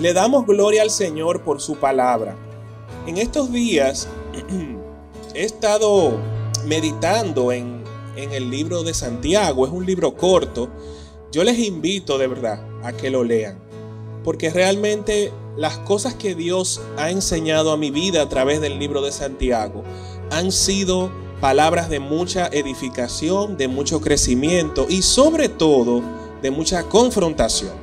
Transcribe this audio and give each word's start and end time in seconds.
y 0.00 0.02
le 0.02 0.14
damos 0.14 0.46
gloria 0.46 0.80
al 0.80 0.90
Señor 0.90 1.42
por 1.42 1.60
su 1.60 1.76
palabra. 1.76 2.34
En 3.06 3.18
estos 3.18 3.52
días 3.52 4.08
he 5.34 5.44
estado 5.44 6.12
meditando 6.64 7.52
en, 7.52 7.84
en 8.16 8.32
el 8.32 8.48
libro 8.48 8.82
de 8.82 8.94
Santiago, 8.94 9.66
es 9.66 9.72
un 9.72 9.84
libro 9.84 10.16
corto. 10.16 10.70
Yo 11.32 11.44
les 11.44 11.58
invito 11.58 12.16
de 12.16 12.28
verdad 12.28 12.66
a 12.82 12.94
que 12.94 13.10
lo 13.10 13.24
lean, 13.24 13.58
porque 14.24 14.48
realmente 14.48 15.34
las 15.58 15.76
cosas 15.76 16.14
que 16.14 16.34
Dios 16.34 16.80
ha 16.96 17.10
enseñado 17.10 17.70
a 17.70 17.76
mi 17.76 17.90
vida 17.90 18.22
a 18.22 18.28
través 18.30 18.62
del 18.62 18.78
libro 18.78 19.02
de 19.02 19.12
Santiago 19.12 19.84
han 20.30 20.50
sido 20.50 21.10
palabras 21.42 21.90
de 21.90 22.00
mucha 22.00 22.46
edificación, 22.46 23.58
de 23.58 23.68
mucho 23.68 24.00
crecimiento 24.00 24.86
y 24.88 25.02
sobre 25.02 25.50
todo 25.50 26.00
de 26.40 26.50
mucha 26.50 26.84
confrontación. 26.84 27.74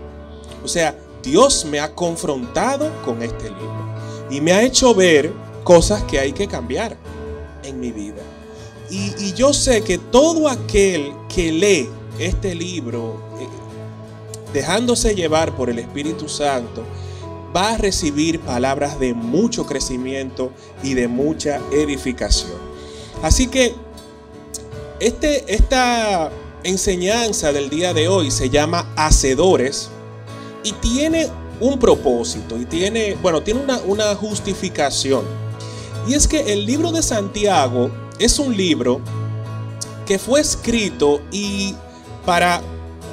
O 0.63 0.67
sea, 0.67 0.97
Dios 1.27 1.65
me 1.65 1.81
ha 1.81 1.93
confrontado 1.93 2.89
con 3.03 3.21
este 3.21 3.49
libro 3.49 3.85
y 4.29 4.39
me 4.39 4.53
ha 4.53 4.63
hecho 4.63 4.95
ver 4.95 5.33
cosas 5.65 6.03
que 6.03 6.19
hay 6.19 6.31
que 6.31 6.47
cambiar 6.47 6.95
en 7.63 7.81
mi 7.81 7.91
vida. 7.91 8.21
Y, 8.89 9.33
yo 9.33 9.51
sé 9.53 9.83
que 9.83 9.97
todo 9.97 10.47
aquel 10.47 11.11
que 11.27 11.51
lee 11.51 11.89
este 12.17 12.55
libro, 12.55 13.21
eh, 13.41 13.47
dejándose 14.53 15.15
llevar 15.15 15.53
por 15.57 15.69
el 15.69 15.79
Espíritu 15.79 16.29
Santo, 16.29 16.83
va 17.53 17.71
a 17.71 17.77
recibir 17.77 18.39
palabras 18.39 18.97
de 18.97 19.13
mucho 19.13 19.65
crecimiento 19.65 20.53
y 20.81 20.93
de 20.93 21.09
mucha 21.09 21.59
edificación. 21.73 22.57
Así 23.21 23.47
que 23.47 23.75
este, 25.01 25.53
esta 25.53 26.31
enseñanza 26.63 27.51
del 27.51 27.69
día 27.69 27.93
de 27.93 28.07
hoy 28.07 28.31
se 28.31 28.49
llama 28.49 28.93
Hacedores 28.95 29.89
y 30.63 30.71
tiene 30.73 31.27
un 31.59 31.79
propósito 31.79 32.59
y 32.59 32.65
tiene, 32.65 33.15
bueno, 33.21 33.41
tiene 33.41 33.61
una, 33.61 33.79
una 33.79 34.15
justificación. 34.15 35.25
Y 36.07 36.13
es 36.13 36.27
que 36.27 36.53
el 36.53 36.65
libro 36.65 36.91
de 36.91 37.01
Santiago 37.01 37.91
es 38.19 38.39
un 38.39 38.55
libro 38.55 39.01
que 40.05 40.19
fue 40.19 40.39
escrito 40.39 41.21
y 41.31 41.75
para 42.25 42.61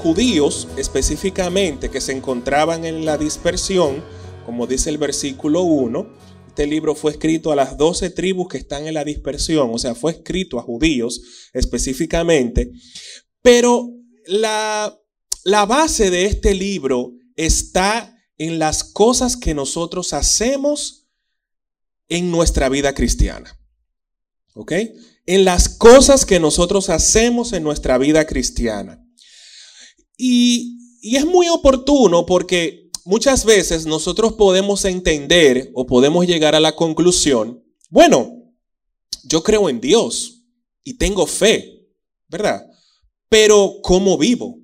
judíos 0.03 0.69
específicamente 0.77 1.91
que 1.91 2.01
se 2.01 2.13
encontraban 2.13 2.85
en 2.85 3.07
la 3.07 3.17
dispersión, 3.17 4.05
como 4.45 4.67
dice 4.67 4.91
el 4.91 4.99
versículo 4.99 5.63
1, 5.63 6.07
este 6.49 6.67
libro 6.67 6.95
fue 6.95 7.11
escrito 7.11 7.51
a 7.51 7.57
las 7.57 7.77
12 7.77 8.11
tribus 8.11 8.49
que 8.49 8.59
están 8.59 8.87
en 8.87 8.95
la 8.95 9.03
dispersión, 9.03 9.71
o 9.73 9.79
sea, 9.79 9.95
fue 9.95 10.13
escrito 10.13 10.59
a 10.59 10.63
judíos 10.63 11.49
específicamente, 11.53 12.71
pero 13.43 13.91
la, 14.27 14.97
la 15.43 15.67
base 15.67 16.11
de 16.11 16.27
este 16.27 16.55
libro 16.55 17.14
está 17.37 18.17
en 18.39 18.59
las 18.59 18.85
cosas 18.85 19.37
que 19.37 19.55
nosotros 19.55 20.13
hacemos 20.13 21.07
en 22.09 22.31
nuestra 22.31 22.69
vida 22.69 22.95
cristiana. 22.95 23.59
¿Ok? 24.55 24.73
En 25.27 25.45
las 25.45 25.69
cosas 25.69 26.25
que 26.25 26.39
nosotros 26.39 26.91
hacemos 26.91 27.53
en 27.53 27.63
nuestra 27.63 27.99
vida 27.99 28.27
cristiana. 28.27 29.05
Y, 30.17 30.99
y 31.01 31.17
es 31.17 31.27
muy 31.27 31.49
oportuno 31.49 32.27
porque 32.27 32.91
muchas 33.05 33.45
veces 33.45 33.87
nosotros 33.87 34.35
podemos 34.35 34.85
entender 34.85 35.71
o 35.75 35.87
podemos 35.87 36.27
llegar 36.27 36.55
a 36.55 36.61
la 36.61 36.77
conclusión, 36.77 37.65
bueno, 37.91 38.45
yo 39.25 39.43
creo 39.43 39.69
en 39.69 39.81
Dios 39.81 40.43
y 40.83 40.95
tengo 40.95 41.27
fe, 41.27 41.89
¿verdad? 42.29 42.67
Pero 43.29 43.79
¿cómo 43.83 44.19
vivo? 44.19 44.64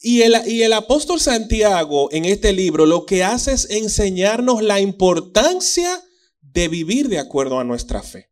Y 0.00 0.22
el, 0.22 0.36
y 0.46 0.62
el 0.62 0.72
apóstol 0.72 1.20
Santiago 1.20 2.08
en 2.12 2.24
este 2.24 2.52
libro 2.52 2.86
lo 2.86 3.04
que 3.04 3.24
hace 3.24 3.52
es 3.52 3.70
enseñarnos 3.70 4.62
la 4.62 4.80
importancia 4.80 6.02
de 6.40 6.68
vivir 6.68 7.08
de 7.08 7.18
acuerdo 7.18 7.58
a 7.58 7.64
nuestra 7.64 8.02
fe. 8.02 8.30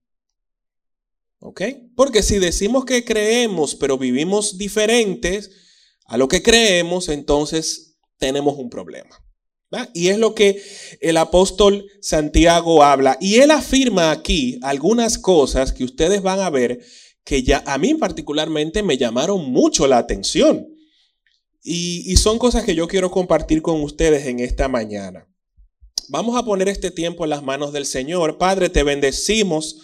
¿Ok? 1.39 1.63
Porque 1.95 2.23
si 2.23 2.39
decimos 2.39 2.85
que 2.85 3.05
creemos, 3.05 3.75
pero 3.75 3.99
vivimos 3.99 4.59
diferentes 4.59 5.51
a 6.07 6.17
lo 6.17 6.29
que 6.29 6.43
creemos, 6.43 7.09
entonces 7.09 7.99
tenemos 8.19 8.57
un 8.59 8.71
problema. 8.71 9.23
Y 9.95 10.09
es 10.09 10.19
lo 10.19 10.35
que 10.35 10.63
el 11.01 11.17
apóstol 11.17 11.87
Santiago 12.01 12.83
habla. 12.83 13.19
Y 13.21 13.37
él 13.37 13.51
afirma 13.51 14.11
aquí 14.11 14.59
algunas 14.63 15.19
cosas 15.19 15.73
que 15.73 15.85
ustedes 15.85 16.23
van 16.23 16.41
a 16.41 16.51
ver 16.51 16.81
que 17.25 17.43
ya 17.43 17.63
a 17.67 17.77
mí 17.77 17.95
particularmente 17.95 18.83
me 18.83 18.97
llamaron 18.97 19.51
mucho 19.51 19.87
la 19.87 19.99
atención. 19.99 20.69
Y, 21.69 22.15
son 22.17 22.39
cosas 22.39 22.63
que 22.63 22.77
yo 22.77 22.87
quiero 22.87 23.11
compartir 23.11 23.61
con 23.61 23.83
ustedes 23.83 24.27
en 24.27 24.39
esta 24.39 24.69
mañana. 24.69 25.27
Vamos 26.09 26.39
a 26.39 26.45
poner 26.45 26.69
este 26.69 26.93
tiempo 26.93 27.25
en 27.25 27.31
las 27.31 27.43
manos 27.43 27.73
del 27.73 27.87
Señor. 27.87 28.39
Padre, 28.39 28.69
te 28.69 28.85
bendecimos, 28.85 29.77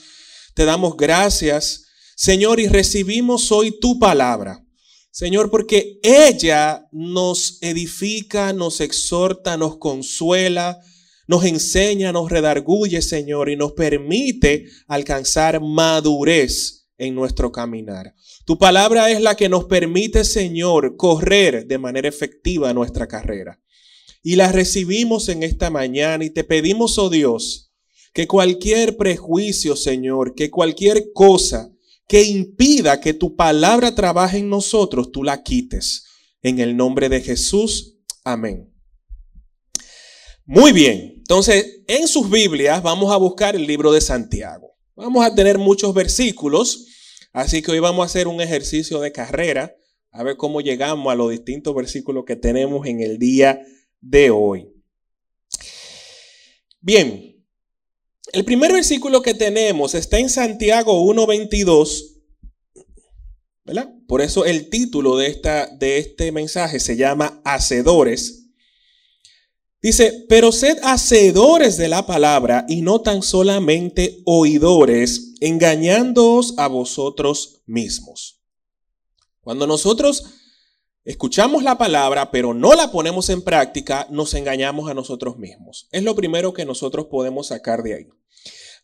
te 0.54 0.64
damos 0.64 0.96
gracias. 0.96 1.86
Señor, 2.14 2.60
y 2.60 2.68
recibimos 2.68 3.50
hoy 3.50 3.76
tu 3.80 3.98
palabra. 3.98 4.64
Señor, 5.10 5.50
porque 5.50 5.98
ella 6.04 6.86
nos 6.92 7.58
edifica, 7.60 8.52
nos 8.52 8.80
exhorta, 8.80 9.56
nos 9.56 9.78
consuela, 9.78 10.78
nos 11.26 11.44
enseña, 11.44 12.12
nos 12.12 12.30
redarguye, 12.30 13.02
Señor, 13.02 13.50
y 13.50 13.56
nos 13.56 13.72
permite 13.72 14.66
alcanzar 14.86 15.60
madurez 15.60 16.86
en 16.96 17.16
nuestro 17.16 17.50
caminar. 17.50 18.14
Tu 18.44 18.58
palabra 18.58 19.10
es 19.10 19.20
la 19.20 19.36
que 19.36 19.48
nos 19.48 19.64
permite, 19.64 20.24
Señor, 20.24 20.96
correr 20.96 21.66
de 21.66 21.78
manera 21.78 22.08
efectiva 22.08 22.72
nuestra 22.72 23.06
carrera. 23.06 23.60
Y 24.22 24.36
la 24.36 24.50
recibimos 24.50 25.28
en 25.28 25.42
esta 25.42 25.70
mañana 25.70 26.24
y 26.24 26.30
te 26.30 26.44
pedimos, 26.44 26.98
oh 26.98 27.10
Dios, 27.10 27.72
que 28.12 28.26
cualquier 28.26 28.96
prejuicio, 28.96 29.76
Señor, 29.76 30.34
que 30.34 30.50
cualquier 30.50 31.12
cosa 31.12 31.72
que 32.08 32.24
impida 32.24 33.00
que 33.00 33.14
tu 33.14 33.36
palabra 33.36 33.94
trabaje 33.94 34.38
en 34.38 34.50
nosotros, 34.50 35.10
tú 35.12 35.22
la 35.22 35.42
quites. 35.42 36.04
En 36.42 36.58
el 36.58 36.76
nombre 36.76 37.08
de 37.08 37.20
Jesús. 37.20 37.96
Amén. 38.24 38.70
Muy 40.44 40.72
bien. 40.72 41.14
Entonces, 41.16 41.82
en 41.86 42.08
sus 42.08 42.28
Biblias 42.28 42.82
vamos 42.82 43.12
a 43.12 43.16
buscar 43.16 43.56
el 43.56 43.66
libro 43.66 43.92
de 43.92 44.00
Santiago. 44.00 44.76
Vamos 44.94 45.24
a 45.24 45.34
tener 45.34 45.56
muchos 45.56 45.94
versículos. 45.94 46.86
Así 47.32 47.62
que 47.62 47.72
hoy 47.72 47.78
vamos 47.78 48.02
a 48.02 48.06
hacer 48.06 48.28
un 48.28 48.40
ejercicio 48.40 49.00
de 49.00 49.12
carrera. 49.12 49.74
A 50.10 50.22
ver 50.22 50.36
cómo 50.36 50.60
llegamos 50.60 51.10
a 51.10 51.16
los 51.16 51.30
distintos 51.30 51.74
versículos 51.74 52.24
que 52.26 52.36
tenemos 52.36 52.86
en 52.86 53.00
el 53.00 53.18
día 53.18 53.60
de 54.00 54.30
hoy. 54.30 54.68
Bien, 56.80 57.42
el 58.32 58.44
primer 58.44 58.72
versículo 58.72 59.22
que 59.22 59.34
tenemos 59.34 59.94
está 59.94 60.18
en 60.18 60.28
Santiago 60.28 61.02
1.22, 61.04 62.22
¿verdad? 63.64 63.94
Por 64.06 64.20
eso 64.20 64.44
el 64.44 64.68
título 64.68 65.16
de, 65.16 65.28
esta, 65.28 65.66
de 65.66 65.98
este 65.98 66.32
mensaje 66.32 66.80
se 66.80 66.96
llama 66.96 67.40
Hacedores. 67.44 68.41
Dice, 69.82 70.26
pero 70.28 70.52
sed 70.52 70.78
hacedores 70.84 71.76
de 71.76 71.88
la 71.88 72.06
palabra 72.06 72.64
y 72.68 72.82
no 72.82 73.00
tan 73.00 73.20
solamente 73.20 74.22
oidores, 74.24 75.34
engañándoos 75.40 76.54
a 76.56 76.68
vosotros 76.68 77.62
mismos. 77.66 78.40
Cuando 79.40 79.66
nosotros 79.66 80.24
escuchamos 81.04 81.64
la 81.64 81.78
palabra, 81.78 82.30
pero 82.30 82.54
no 82.54 82.74
la 82.74 82.92
ponemos 82.92 83.28
en 83.28 83.42
práctica, 83.42 84.06
nos 84.08 84.34
engañamos 84.34 84.88
a 84.88 84.94
nosotros 84.94 85.36
mismos. 85.36 85.88
Es 85.90 86.04
lo 86.04 86.14
primero 86.14 86.52
que 86.52 86.64
nosotros 86.64 87.06
podemos 87.06 87.48
sacar 87.48 87.82
de 87.82 87.94
ahí. 87.94 88.08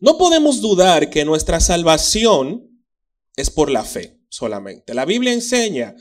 No 0.01 0.19
podemos 0.19 0.61
dudar 0.61 1.11
que 1.11 1.25
nuestra 1.25 1.61
salvación 1.61 2.85
es 3.37 3.51
por 3.51 3.71
la 3.71 3.85
fe 3.85 4.19
solamente. 4.29 4.95
La 4.95 5.05
Biblia 5.05 5.33
enseña 5.33 5.95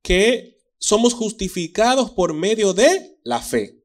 que 0.00 0.60
somos 0.78 1.12
justificados 1.12 2.10
por 2.12 2.34
medio 2.34 2.72
de 2.72 3.18
la 3.24 3.40
fe. 3.40 3.83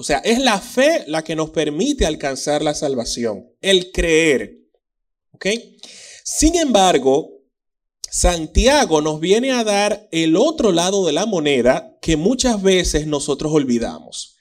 O 0.00 0.02
sea, 0.02 0.16
es 0.20 0.38
la 0.38 0.58
fe 0.58 1.04
la 1.08 1.22
que 1.22 1.36
nos 1.36 1.50
permite 1.50 2.06
alcanzar 2.06 2.62
la 2.62 2.72
salvación, 2.72 3.50
el 3.60 3.92
creer. 3.92 4.62
¿Ok? 5.32 5.46
Sin 6.24 6.56
embargo, 6.56 7.42
Santiago 8.10 9.02
nos 9.02 9.20
viene 9.20 9.52
a 9.52 9.62
dar 9.62 10.08
el 10.10 10.36
otro 10.36 10.72
lado 10.72 11.04
de 11.04 11.12
la 11.12 11.26
moneda 11.26 11.98
que 12.00 12.16
muchas 12.16 12.62
veces 12.62 13.06
nosotros 13.06 13.52
olvidamos. 13.52 14.38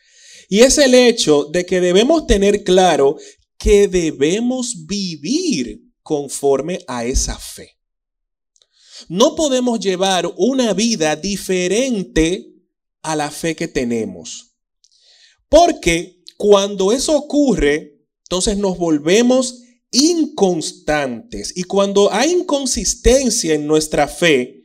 Y 0.47 0.61
es 0.61 0.77
el 0.77 0.95
hecho 0.95 1.43
de 1.51 1.65
que 1.65 1.81
debemos 1.81 2.25
tener 2.25 2.63
claro 2.63 3.17
que 3.57 3.89
debemos 3.89 4.85
vivir 4.85 5.81
conforme 6.01 6.79
a 6.87 7.03
esa 7.03 7.37
fe. 7.37 7.77
No 9.09 9.35
podemos 9.35 9.81
llevar 9.81 10.25
una 10.37 10.71
vida 10.71 11.17
diferente 11.17 12.47
a 13.01 13.17
la 13.17 13.29
fe 13.29 13.57
que 13.57 13.67
tenemos. 13.67 14.48
Porque 15.49 16.23
cuando 16.37 16.91
eso 16.91 17.17
ocurre, 17.17 17.97
entonces 18.23 18.57
nos 18.57 18.77
volvemos 18.77 19.63
inconstantes. 19.91 21.51
Y 21.57 21.63
cuando 21.63 22.13
hay 22.13 22.31
inconsistencia 22.31 23.55
en 23.55 23.65
nuestra 23.67 24.07
fe, 24.07 24.63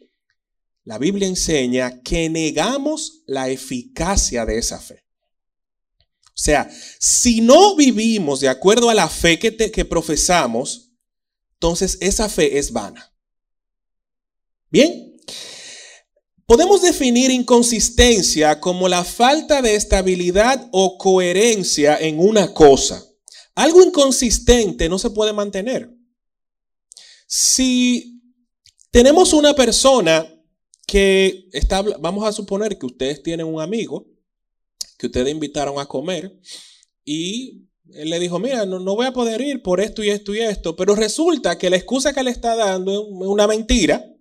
la 0.85 0.99
Biblia 0.99 1.27
enseña 1.27 2.03
que 2.03 2.29
negamos 2.29 3.23
la 3.27 3.49
eficacia 3.49 4.45
de 4.45 4.59
esa 4.59 4.79
fe. 4.79 5.03
O 6.27 6.37
sea, 6.37 6.69
si 6.99 7.41
no 7.41 7.75
vivimos 7.77 8.41
de 8.41 8.49
acuerdo 8.49 8.91
a 8.91 8.95
la 8.95 9.09
fe 9.09 9.39
que, 9.39 9.57
que 9.57 9.85
profesamos, 9.85 10.93
entonces 11.55 11.97
esa 12.01 12.29
fe 12.29 12.59
es 12.59 12.73
vana. 12.73 13.13
Bien, 14.69 15.04
podemos 16.47 16.83
definir 16.83 17.31
inconsistencia 17.31 18.61
como 18.61 18.89
la 18.89 19.05
falta 19.05 19.63
de 19.63 19.75
estabilidad 19.75 20.69
o 20.73 20.99
coherencia 20.99 21.97
en 21.99 22.19
una 22.19 22.53
cosa. 22.53 23.05
Algo 23.55 23.83
inconsistente 23.83 24.89
no 24.89 24.99
se 24.99 25.11
puede 25.11 25.33
mantener. 25.33 25.91
Si 27.27 28.21
tenemos 28.91 29.33
una 29.33 29.55
persona 29.55 30.27
que 30.87 31.49
está, 31.53 31.83
vamos 31.83 32.27
a 32.27 32.33
suponer 32.33 32.79
que 32.79 32.87
ustedes 32.87 33.23
tienen 33.23 33.47
un 33.47 33.61
amigo 33.61 34.07
que 34.99 35.07
ustedes 35.07 35.33
invitaron 35.33 35.79
a 35.79 35.87
comer 35.87 36.39
y 37.05 37.67
él 37.93 38.11
le 38.11 38.19
dijo, 38.19 38.39
mira, 38.39 38.65
no, 38.65 38.79
no, 38.79 38.95
voy 38.95 39.07
a 39.07 39.13
poder 39.13 39.41
ir 39.41 39.63
por 39.63 39.81
esto 39.81 40.03
y 40.03 40.09
esto 40.09 40.35
y 40.35 40.41
esto, 40.41 40.75
pero 40.77 40.95
resulta 40.95 41.59
que 41.59 41.71
la 41.71 41.77
excusa 41.77 42.13
que 42.13 42.23
le 42.23 42.31
está 42.31 42.57
dando 42.57 42.93
es 42.93 42.99
una 43.29 43.47
mentira. 43.47 44.14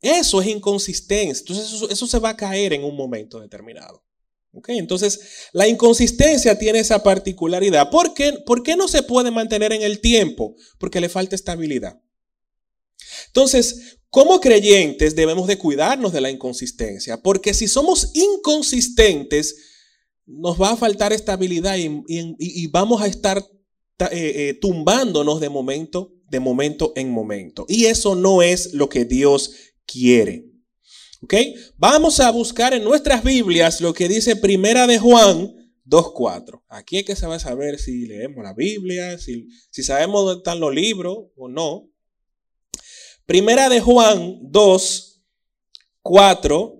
Eso 0.00 0.40
es 0.40 0.48
inconsistencia. 0.48 1.40
Entonces 1.40 1.90
eso, 1.90 2.06
se 2.06 2.18
va 2.18 2.30
a 2.30 2.36
caer 2.36 2.72
en 2.72 2.84
un 2.84 2.96
momento 2.96 3.40
determinado. 3.40 4.04
¿Okay? 4.52 4.78
Entonces 4.78 5.48
la 5.52 5.68
inconsistencia 5.68 6.58
tiene 6.58 6.78
esa 6.78 7.02
particularidad. 7.02 7.90
¿Por 7.90 8.14
qué, 8.14 8.32
¿Por 8.46 8.62
qué 8.62 8.76
no 8.76 8.88
se 8.88 9.02
puede 9.02 9.30
mantener 9.30 9.72
en 9.72 9.82
el 9.82 10.00
tiempo? 10.00 10.54
Porque 10.78 11.00
le 11.00 11.08
falta 11.08 11.36
estabilidad. 11.36 12.00
Entonces, 13.26 13.98
como 14.10 14.40
creyentes 14.40 15.14
debemos 15.14 15.46
de 15.46 15.58
cuidarnos 15.58 16.12
de 16.12 16.20
la 16.20 16.30
inconsistencia, 16.30 17.22
porque 17.22 17.52
si 17.52 17.68
somos 17.68 18.12
inconsistentes, 18.14 19.56
nos 20.26 20.60
va 20.60 20.70
a 20.70 20.76
faltar 20.76 21.12
estabilidad 21.12 21.76
y, 21.78 22.66
vamos 22.68 23.02
a 23.02 23.06
estar 23.06 23.38
eh, 23.38 24.08
eh, 24.10 24.58
tumbándonos 24.60 25.40
de 25.40 25.48
momento, 25.48 26.12
de 26.30 26.40
momento 26.40 26.92
en 26.96 27.10
momento. 27.10 27.64
Y 27.68 27.86
eso 27.86 28.14
no 28.14 28.42
es 28.42 28.74
lo 28.74 28.88
que 28.88 29.04
Dios 29.04 29.52
quiere. 29.90 30.44
¿Ok? 31.22 31.34
Vamos 31.76 32.20
a 32.20 32.30
buscar 32.30 32.74
en 32.74 32.84
nuestras 32.84 33.24
Biblias 33.24 33.80
lo 33.80 33.92
que 33.92 34.08
dice 34.08 34.36
Primera 34.36 34.86
de 34.86 34.98
Juan 34.98 35.52
2.4. 35.84 36.62
Aquí 36.68 36.98
es 36.98 37.04
que 37.04 37.16
se 37.16 37.26
va 37.26 37.36
a 37.36 37.40
saber 37.40 37.78
si 37.78 38.06
leemos 38.06 38.44
la 38.44 38.52
Biblia, 38.52 39.18
si, 39.18 39.48
si 39.70 39.82
sabemos 39.82 40.24
dónde 40.24 40.38
están 40.38 40.60
los 40.60 40.74
libros 40.74 41.26
o 41.34 41.48
no. 41.48 41.90
Primera 43.26 43.68
de 43.68 43.80
Juan 43.80 44.38
2, 44.42 45.22
4. 46.02 46.74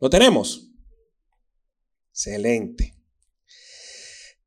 ¿Lo 0.00 0.10
tenemos? 0.10 0.70
Excelente. 2.10 2.97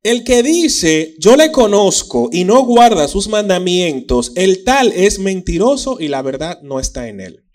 El 0.04 0.24
que 0.24 0.42
dice, 0.42 1.16
yo 1.20 1.36
le 1.36 1.52
conozco 1.52 2.30
y 2.32 2.44
no 2.44 2.66
guarda 2.66 3.08
sus 3.08 3.28
mandamientos, 3.28 4.32
el 4.36 4.64
tal 4.64 4.92
es 4.94 5.20
mentiroso 5.20 6.00
y 6.00 6.08
la 6.08 6.24
verdad 6.24 6.60
no 6.64 6.80
está 6.80 7.08
en 7.08 7.20
él. 7.20 7.46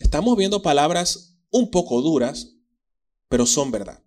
Estamos 0.00 0.36
viendo 0.36 0.60
palabras 0.60 1.38
un 1.50 1.70
poco 1.70 2.02
duras, 2.02 2.56
pero 3.28 3.46
son 3.46 3.70
verdad. 3.70 4.02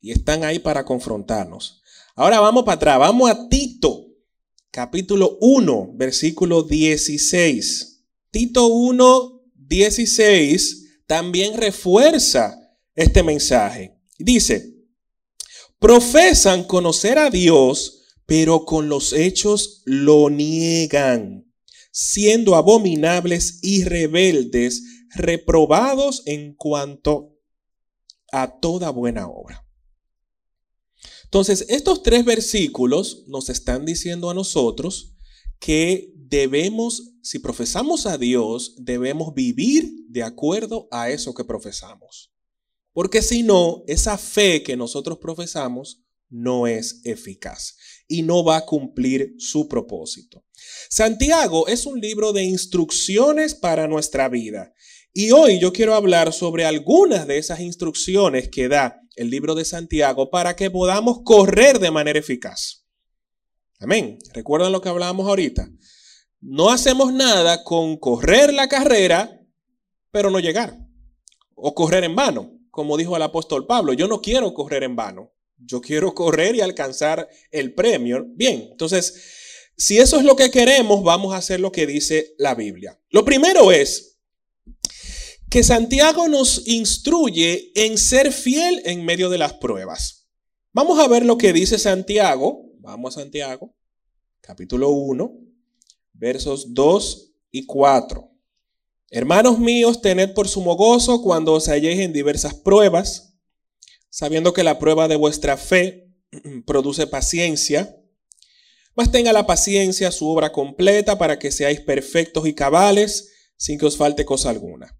Y 0.00 0.10
están 0.10 0.42
ahí 0.42 0.58
para 0.58 0.84
confrontarnos. 0.84 1.82
Ahora 2.16 2.40
vamos 2.40 2.64
para 2.64 2.76
atrás, 2.76 2.98
vamos 2.98 3.30
a 3.30 3.48
Tito 3.48 4.08
capítulo 4.74 5.38
1, 5.40 5.92
versículo 5.94 6.64
16. 6.64 8.02
Tito 8.32 8.66
1, 8.66 9.42
16 9.54 10.84
también 11.06 11.56
refuerza 11.56 12.58
este 12.96 13.22
mensaje. 13.22 13.96
Dice, 14.18 14.73
profesan 15.84 16.64
conocer 16.64 17.18
a 17.18 17.28
Dios, 17.28 18.04
pero 18.24 18.64
con 18.64 18.88
los 18.88 19.12
hechos 19.12 19.82
lo 19.84 20.30
niegan, 20.30 21.52
siendo 21.92 22.54
abominables 22.54 23.58
y 23.60 23.84
rebeldes, 23.84 24.82
reprobados 25.14 26.22
en 26.24 26.54
cuanto 26.54 27.36
a 28.32 28.60
toda 28.60 28.88
buena 28.88 29.28
obra. 29.28 29.68
Entonces, 31.24 31.66
estos 31.68 32.02
tres 32.02 32.24
versículos 32.24 33.24
nos 33.26 33.50
están 33.50 33.84
diciendo 33.84 34.30
a 34.30 34.34
nosotros 34.34 35.18
que 35.60 36.14
debemos, 36.16 37.12
si 37.20 37.40
profesamos 37.40 38.06
a 38.06 38.16
Dios, 38.16 38.74
debemos 38.78 39.34
vivir 39.34 39.92
de 40.08 40.22
acuerdo 40.22 40.88
a 40.90 41.10
eso 41.10 41.34
que 41.34 41.44
profesamos. 41.44 42.33
Porque 42.94 43.20
si 43.20 43.42
no, 43.42 43.82
esa 43.86 44.16
fe 44.16 44.62
que 44.62 44.76
nosotros 44.76 45.18
profesamos 45.18 46.04
no 46.30 46.66
es 46.66 47.02
eficaz 47.04 47.76
y 48.08 48.22
no 48.22 48.44
va 48.44 48.58
a 48.58 48.66
cumplir 48.66 49.34
su 49.38 49.68
propósito. 49.68 50.44
Santiago 50.88 51.66
es 51.68 51.86
un 51.86 52.00
libro 52.00 52.32
de 52.32 52.44
instrucciones 52.44 53.54
para 53.54 53.88
nuestra 53.88 54.28
vida. 54.28 54.72
Y 55.12 55.32
hoy 55.32 55.58
yo 55.58 55.72
quiero 55.72 55.94
hablar 55.94 56.32
sobre 56.32 56.64
algunas 56.64 57.26
de 57.26 57.38
esas 57.38 57.60
instrucciones 57.60 58.48
que 58.48 58.68
da 58.68 59.00
el 59.16 59.28
libro 59.30 59.54
de 59.54 59.64
Santiago 59.64 60.30
para 60.30 60.56
que 60.56 60.70
podamos 60.70 61.20
correr 61.24 61.78
de 61.80 61.90
manera 61.90 62.18
eficaz. 62.18 62.84
Amén. 63.80 64.18
¿Recuerdan 64.32 64.72
lo 64.72 64.80
que 64.80 64.88
hablábamos 64.88 65.28
ahorita? 65.28 65.68
No 66.40 66.70
hacemos 66.70 67.12
nada 67.12 67.64
con 67.64 67.96
correr 67.96 68.52
la 68.52 68.68
carrera, 68.68 69.40
pero 70.10 70.30
no 70.30 70.38
llegar. 70.40 70.78
O 71.54 71.74
correr 71.74 72.04
en 72.04 72.14
vano, 72.14 72.53
como 72.74 72.96
dijo 72.96 73.14
el 73.14 73.22
apóstol 73.22 73.66
Pablo. 73.66 73.92
Yo 73.92 74.08
no 74.08 74.20
quiero 74.20 74.52
correr 74.52 74.82
en 74.82 74.96
vano. 74.96 75.32
Yo 75.56 75.80
quiero 75.80 76.12
correr 76.12 76.56
y 76.56 76.60
alcanzar 76.60 77.28
el 77.52 77.72
premio. 77.72 78.26
Bien, 78.34 78.68
entonces, 78.72 79.70
si 79.76 79.98
eso 79.98 80.18
es 80.18 80.24
lo 80.24 80.34
que 80.34 80.50
queremos, 80.50 81.04
vamos 81.04 81.32
a 81.32 81.36
hacer 81.36 81.60
lo 81.60 81.70
que 81.70 81.86
dice 81.86 82.34
la 82.36 82.56
Biblia. 82.56 83.00
Lo 83.10 83.24
primero 83.24 83.70
es 83.70 84.18
que 85.48 85.62
Santiago 85.62 86.26
nos 86.26 86.66
instruye 86.66 87.70
en 87.76 87.96
ser 87.96 88.32
fiel 88.32 88.82
en 88.84 89.04
medio 89.04 89.30
de 89.30 89.38
las 89.38 89.52
pruebas. 89.52 90.26
Vamos 90.72 90.98
a 90.98 91.06
ver 91.06 91.24
lo 91.24 91.38
que 91.38 91.52
dice 91.52 91.78
Santiago. 91.78 92.72
Vamos 92.80 93.16
a 93.16 93.20
Santiago, 93.20 93.72
capítulo 94.40 94.90
1, 94.90 95.32
versos 96.12 96.74
2 96.74 97.34
y 97.52 97.66
4. 97.66 98.33
Hermanos 99.16 99.60
míos, 99.60 100.02
tened 100.02 100.34
por 100.34 100.48
sumo 100.48 100.74
gozo 100.74 101.22
cuando 101.22 101.52
os 101.52 101.68
halléis 101.68 102.00
en 102.00 102.12
diversas 102.12 102.52
pruebas, 102.52 103.36
sabiendo 104.10 104.52
que 104.52 104.64
la 104.64 104.80
prueba 104.80 105.06
de 105.06 105.14
vuestra 105.14 105.56
fe 105.56 106.12
produce 106.66 107.06
paciencia. 107.06 107.96
Mas 108.96 109.12
tenga 109.12 109.32
la 109.32 109.46
paciencia 109.46 110.10
su 110.10 110.28
obra 110.28 110.50
completa 110.50 111.16
para 111.16 111.38
que 111.38 111.52
seáis 111.52 111.80
perfectos 111.80 112.44
y 112.48 112.54
cabales 112.54 113.30
sin 113.56 113.78
que 113.78 113.86
os 113.86 113.96
falte 113.96 114.24
cosa 114.24 114.50
alguna. 114.50 114.98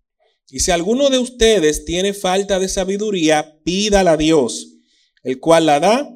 Y 0.49 0.61
si 0.61 0.71
alguno 0.71 1.11
de 1.11 1.19
ustedes 1.19 1.85
tiene 1.85 2.15
falta 2.15 2.61
de 2.61 2.69
sabiduría, 2.69 3.59
pídala 3.65 4.13
a 4.13 4.17
Dios, 4.17 4.77
el 5.25 5.41
cual 5.41 5.67
la 5.67 5.81
da 5.81 6.09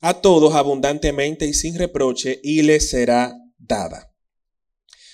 a 0.00 0.14
todos 0.14 0.52
abundantemente 0.56 1.46
y 1.46 1.54
sin 1.54 1.78
reproche, 1.78 2.40
y 2.42 2.62
le 2.62 2.80
será 2.80 3.36
dada. 3.56 4.12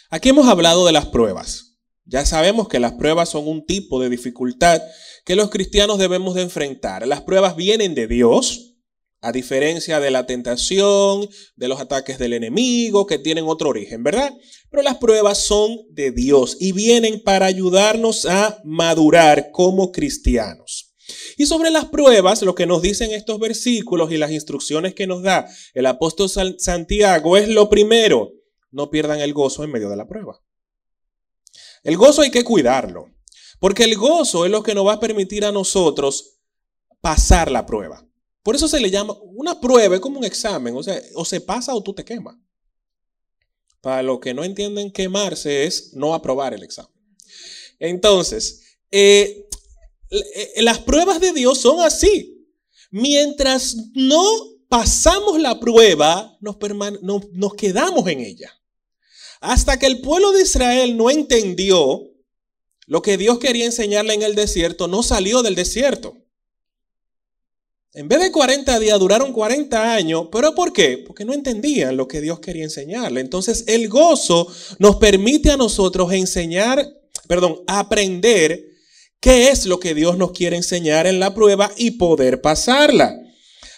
Aquí 0.09 0.30
hemos 0.30 0.49
hablado 0.49 0.87
de 0.87 0.92
las 0.92 1.04
pruebas. 1.04 1.72
Ya 2.04 2.26
sabemos 2.26 2.68
que 2.68 2.80
las 2.80 2.92
pruebas 2.92 3.28
son 3.28 3.47
un 3.47 3.64
tipo 3.64 4.00
de 4.00 4.09
dificultad 4.09 4.82
que 5.25 5.37
los 5.37 5.50
cristianos 5.50 5.99
debemos 5.99 6.35
de 6.35 6.42
enfrentar. 6.42 7.06
Las 7.06 7.23
pruebas 7.23 7.54
vienen 7.54 7.94
de 7.94 8.09
Dios, 8.09 8.76
a 9.21 9.30
diferencia 9.30 10.00
de 10.00 10.11
la 10.11 10.26
tentación, 10.26 11.28
de 11.54 11.68
los 11.68 11.80
ataques 11.80 12.18
del 12.18 12.32
enemigo, 12.32 13.06
que 13.06 13.18
tienen 13.18 13.44
otro 13.47 13.68
origen, 13.68 14.02
¿verdad? 14.02 14.37
Pero 14.68 14.82
las 14.82 14.97
pruebas 14.97 15.44
son 15.44 15.78
de 15.90 16.11
Dios 16.11 16.56
y 16.59 16.73
vienen 16.73 17.23
para 17.23 17.47
ayudarnos 17.47 18.26
a 18.26 18.61
madurar 18.64 19.50
como 19.52 19.92
cristianos. 19.92 20.92
Y 21.37 21.47
sobre 21.47 21.71
las 21.71 21.85
pruebas, 21.85 22.42
lo 22.42 22.56
que 22.56 22.66
nos 22.66 22.82
dicen 22.82 23.12
estos 23.12 23.38
versículos 23.38 24.11
y 24.11 24.16
las 24.16 24.32
instrucciones 24.32 24.94
que 24.94 25.06
nos 25.06 25.23
da 25.23 25.49
el 25.75 25.87
apóstol 25.87 26.28
Santiago 26.59 27.37
es 27.37 27.49
lo 27.49 27.68
primero, 27.68 28.32
no 28.73 28.90
pierdan 28.90 29.21
el 29.21 29.32
gozo 29.32 29.62
en 29.62 29.71
medio 29.71 29.88
de 29.88 29.97
la 29.97 30.09
prueba. 30.09 30.40
El 31.83 31.97
gozo 31.97 32.23
hay 32.23 32.31
que 32.31 32.45
cuidarlo, 32.45 33.11
porque 33.59 33.85
el 33.85 33.97
gozo 33.97 34.45
es 34.45 34.51
lo 34.51 34.62
que 34.62 34.75
nos 34.75 34.87
va 34.87 34.95
a 34.95 35.01
permitir 35.01 35.45
a 35.45 35.53
nosotros 35.53 36.39
pasar 37.01 37.51
la 37.51 37.67
prueba. 37.67 38.07
Por 38.43 38.57
eso 38.57 38.69
se 38.69 38.81
le 38.81 38.91
llama 38.91 39.17
una 39.23 39.61
prueba, 39.61 39.95
es 39.95 40.01
como 40.01 40.19
un 40.19 40.25
examen, 40.25 40.77
o 40.77 40.83
sea, 40.83 41.01
o 41.15 41.25
se 41.25 41.41
pasa 41.41 41.75
o 41.75 41.83
tú 41.83 41.95
te 41.95 42.05
quemas. 42.05 42.37
Para 43.81 44.03
los 44.03 44.21
que 44.21 44.35
no 44.35 44.45
entienden 44.45 44.93
quemarse 44.93 45.65
es 45.65 45.93
no 45.95 46.15
aprobar 46.15 46.55
el 46.55 46.62
examen. 46.62 46.93
Entonces, 47.79 48.79
eh, 48.91 49.49
eh, 50.11 50.62
las 50.62 50.79
pruebas 50.79 51.21
de 51.21 51.33
Dios 51.33 51.59
son 51.59 51.81
así. 51.81 52.47
Mientras 52.91 53.77
no 53.95 54.23
pasamos 54.69 55.41
la 55.41 55.59
prueba, 55.59 56.37
nos, 56.41 56.57
nos 57.33 57.55
quedamos 57.55 58.07
en 58.09 58.21
ella. 58.21 58.53
Hasta 59.42 59.78
que 59.78 59.87
el 59.87 60.00
pueblo 60.00 60.32
de 60.32 60.42
Israel 60.42 60.96
no 60.96 61.11
entendió 61.11 62.08
Lo 62.87 63.02
que 63.02 63.16
Dios 63.16 63.38
quería 63.38 63.66
enseñarle 63.66 64.14
en 64.14 64.22
el 64.22 64.34
desierto 64.34 64.88
no 64.88 65.02
salió 65.02 65.42
del 65.42 65.54
desierto. 65.54 66.16
En 67.94 68.08
vez 68.08 68.20
de 68.20 68.32
40 68.32 68.78
días, 68.78 68.99
duraron 68.99 69.32
40 69.32 69.94
años. 69.94 70.28
¿Pero 70.32 70.54
por 70.54 70.72
qué? 70.72 70.99
Porque 70.99 71.25
no 71.25 71.32
entendían 71.34 71.96
lo 71.96 72.08
que 72.08 72.20
Dios 72.20 72.40
quería 72.40 72.64
enseñarle. 72.64 73.20
Entonces, 73.20 73.64
el 73.66 73.88
gozo 73.88 74.46
nos 74.78 74.96
permite 74.96 75.50
a 75.50 75.56
nosotros 75.56 76.12
enseñar, 76.12 76.87
perdón, 77.28 77.61
aprender 77.66 78.64
qué 79.20 79.50
es 79.50 79.66
lo 79.66 79.78
que 79.78 79.94
Dios 79.94 80.16
nos 80.16 80.32
quiere 80.32 80.56
enseñar 80.56 81.06
en 81.06 81.20
la 81.20 81.34
prueba 81.34 81.70
y 81.76 81.92
poder 81.92 82.40
pasarla. 82.40 83.14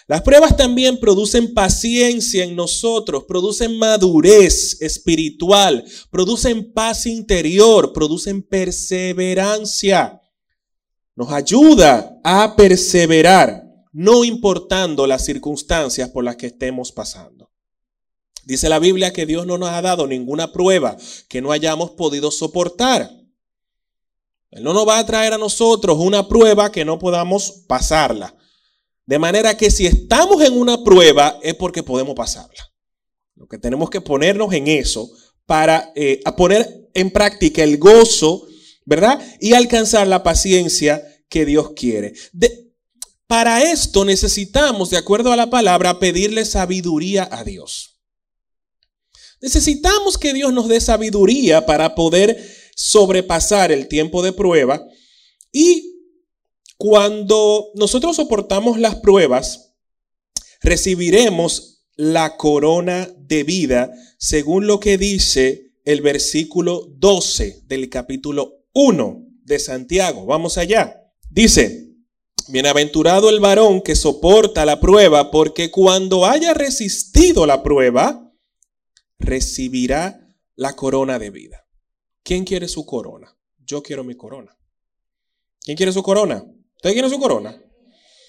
Las 0.07 0.21
pruebas 0.21 0.55
también 0.55 0.99
producen 0.99 1.55
paciencia 1.55 2.43
en 2.43 2.55
nosotros, 2.55 3.23
producen 3.27 3.79
madurez 3.79 4.79
espiritual, 4.81 5.83
producen 6.11 6.73
paz 6.73 7.07
interior, 7.07 7.91
producen 7.91 8.43
perseverancia. 8.43 10.21
Nos 11.15 11.31
ayuda 11.31 12.19
a 12.23 12.55
perseverar 12.55 13.63
no 13.93 14.23
importando 14.23 15.07
las 15.07 15.25
circunstancias 15.25 16.09
por 16.09 16.23
las 16.23 16.35
que 16.35 16.47
estemos 16.47 16.91
pasando. 16.91 17.49
Dice 18.43 18.69
la 18.69 18.77
Biblia 18.77 19.11
que 19.11 19.25
Dios 19.25 19.47
no 19.47 19.57
nos 19.57 19.69
ha 19.69 19.81
dado 19.81 20.05
ninguna 20.05 20.51
prueba 20.51 20.97
que 21.27 21.41
no 21.41 21.51
hayamos 21.51 21.91
podido 21.91 22.29
soportar. 22.29 23.09
Él 24.51 24.63
no 24.63 24.73
nos 24.73 24.87
va 24.87 24.99
a 24.99 25.05
traer 25.05 25.33
a 25.33 25.39
nosotros 25.39 25.97
una 25.99 26.27
prueba 26.27 26.71
que 26.71 26.85
no 26.85 26.99
podamos 26.99 27.63
pasarla. 27.67 28.35
De 29.05 29.19
manera 29.19 29.55
que 29.55 29.69
si 29.69 29.85
estamos 29.85 30.41
en 30.41 30.57
una 30.57 30.83
prueba 30.83 31.39
es 31.43 31.53
porque 31.55 31.83
podemos 31.83 32.15
pasarla. 32.15 32.71
Lo 33.35 33.47
que 33.47 33.57
tenemos 33.57 33.89
que 33.89 34.01
ponernos 34.01 34.53
en 34.53 34.67
eso 34.67 35.09
para 35.45 35.91
eh, 35.95 36.21
poner 36.35 36.89
en 36.93 37.11
práctica 37.11 37.63
el 37.63 37.77
gozo, 37.77 38.47
¿verdad? 38.85 39.21
Y 39.39 39.53
alcanzar 39.53 40.07
la 40.07 40.23
paciencia 40.23 41.03
que 41.29 41.45
Dios 41.45 41.71
quiere. 41.75 42.13
Para 43.27 43.63
esto 43.63 44.05
necesitamos, 44.05 44.89
de 44.89 44.97
acuerdo 44.97 45.31
a 45.31 45.35
la 45.35 45.49
palabra, 45.49 45.99
pedirle 45.99 46.45
sabiduría 46.45 47.27
a 47.31 47.43
Dios. 47.43 47.99
Necesitamos 49.41 50.17
que 50.17 50.33
Dios 50.33 50.53
nos 50.53 50.67
dé 50.67 50.79
sabiduría 50.79 51.65
para 51.65 51.93
poder 51.93 52.37
sobrepasar 52.75 53.71
el 53.71 53.87
tiempo 53.87 54.23
de 54.23 54.33
prueba. 54.33 54.83
Y 55.51 55.94
cuando 56.87 57.71
nosotros 57.73 58.15
soportamos 58.15 58.77
las 58.77 58.97
pruebas, 58.97 59.73
recibiremos 60.61 61.83
la 61.95 62.37
corona 62.37 63.09
de 63.17 63.43
vida, 63.43 63.91
según 64.19 64.67
lo 64.67 64.79
que 64.79 64.99
dice 64.99 65.71
el 65.83 66.01
versículo 66.01 66.85
12 66.95 67.63
del 67.65 67.89
capítulo 67.89 68.67
1 68.73 69.25
de 69.45 69.57
Santiago. 69.57 70.27
Vamos 70.27 70.59
allá. 70.59 71.11
Dice, 71.27 71.89
Bienaventurado 72.49 73.31
el 73.31 73.39
varón 73.39 73.81
que 73.81 73.95
soporta 73.95 74.63
la 74.63 74.79
prueba, 74.79 75.31
porque 75.31 75.71
cuando 75.71 76.27
haya 76.27 76.53
resistido 76.53 77.47
la 77.47 77.63
prueba, 77.63 78.31
recibirá 79.17 80.37
la 80.55 80.75
corona 80.75 81.17
de 81.17 81.31
vida. 81.31 81.65
¿Quién 82.21 82.45
quiere 82.45 82.67
su 82.67 82.85
corona? 82.85 83.35
Yo 83.65 83.81
quiero 83.81 84.03
mi 84.03 84.13
corona. 84.13 84.55
¿Quién 85.63 85.77
quiere 85.77 85.91
su 85.91 86.03
corona? 86.03 86.45
¿Usted 86.85 86.93
quiere 86.93 87.09
su 87.09 87.19
corona? 87.19 87.59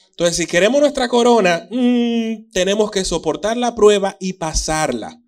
Entonces, 0.08 0.36
si 0.38 0.46
queremos 0.46 0.80
nuestra 0.80 1.08
corona, 1.08 1.68
mm, 1.70 2.50
tenemos 2.52 2.90
que 2.90 3.04
soportar 3.04 3.58
la 3.58 3.74
prueba 3.74 4.16
y 4.18 4.32
pasarla. 4.32 5.22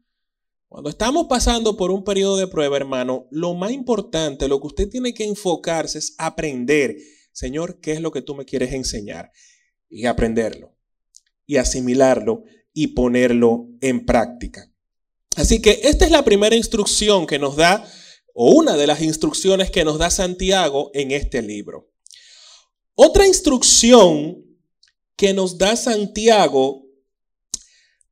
Cuando 0.67 0.89
estamos 0.89 1.27
pasando 1.29 1.77
por 1.77 1.91
un 1.91 2.05
periodo 2.05 2.39
de 2.39 2.47
prueba, 2.47 2.79
hermano, 2.79 3.29
lo 3.31 3.53
más 3.53 3.73
importante, 3.73 4.49
lo 4.49 4.59
que 4.63 4.69
usted 4.69 4.89
tiene 4.89 5.13
que 5.13 5.25
enfocarse 5.25 5.99
es 5.99 6.15
aprender 6.17 6.97
Señor, 7.31 7.81
¿qué 7.81 7.93
es 7.93 8.01
lo 8.01 8.13
que 8.13 8.23
tú 8.23 8.35
me 8.35 8.47
quieres 8.47 8.73
enseñar? 8.73 9.31
Y 9.91 10.07
aprenderlo, 10.07 10.75
y 11.47 11.59
asimilarlo, 11.59 12.45
y 12.73 12.89
ponerlo 12.89 13.69
en 13.83 14.07
práctica. 14.07 14.73
Así 15.37 15.61
que 15.61 15.81
esta 15.85 16.07
es 16.07 16.11
la 16.11 16.25
primera 16.25 16.57
instrucción 16.57 17.27
que 17.27 17.39
nos 17.39 17.57
da, 17.57 17.87
o 18.33 18.53
una 18.53 18.75
de 18.79 18.87
las 18.87 19.03
instrucciones 19.03 19.71
que 19.71 19.85
nos 19.85 19.99
da 19.99 20.11
Santiago 20.11 20.91
en 20.95 21.11
este 21.11 21.43
libro. 21.43 21.88
Otra 23.01 23.29
instrucción 23.29 24.45
que 25.15 25.33
nos 25.33 25.57
da 25.57 25.77
Santiago 25.77 26.85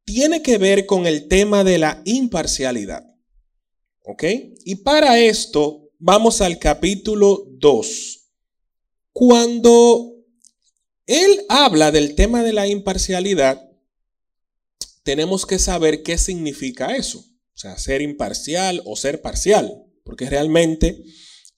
tiene 0.04 0.42
que 0.42 0.58
ver 0.58 0.86
con 0.86 1.06
el 1.06 1.26
tema 1.26 1.64
de 1.64 1.78
la 1.78 2.02
imparcialidad. 2.04 3.04
¿Ok? 4.04 4.22
Y 4.64 4.76
para 4.76 5.18
esto 5.18 5.90
vamos 5.98 6.40
al 6.40 6.60
capítulo 6.60 7.48
2. 7.54 8.28
Cuando 9.12 10.24
él 11.06 11.44
habla 11.48 11.90
del 11.90 12.14
tema 12.14 12.44
de 12.44 12.52
la 12.52 12.68
imparcialidad, 12.68 13.68
tenemos 15.02 15.46
que 15.46 15.58
saber 15.58 16.04
qué 16.04 16.16
significa 16.16 16.94
eso. 16.94 17.18
O 17.18 17.58
sea, 17.58 17.76
ser 17.76 18.02
imparcial 18.02 18.82
o 18.84 18.94
ser 18.94 19.20
parcial. 19.20 19.82
Porque 20.04 20.30
realmente 20.30 21.02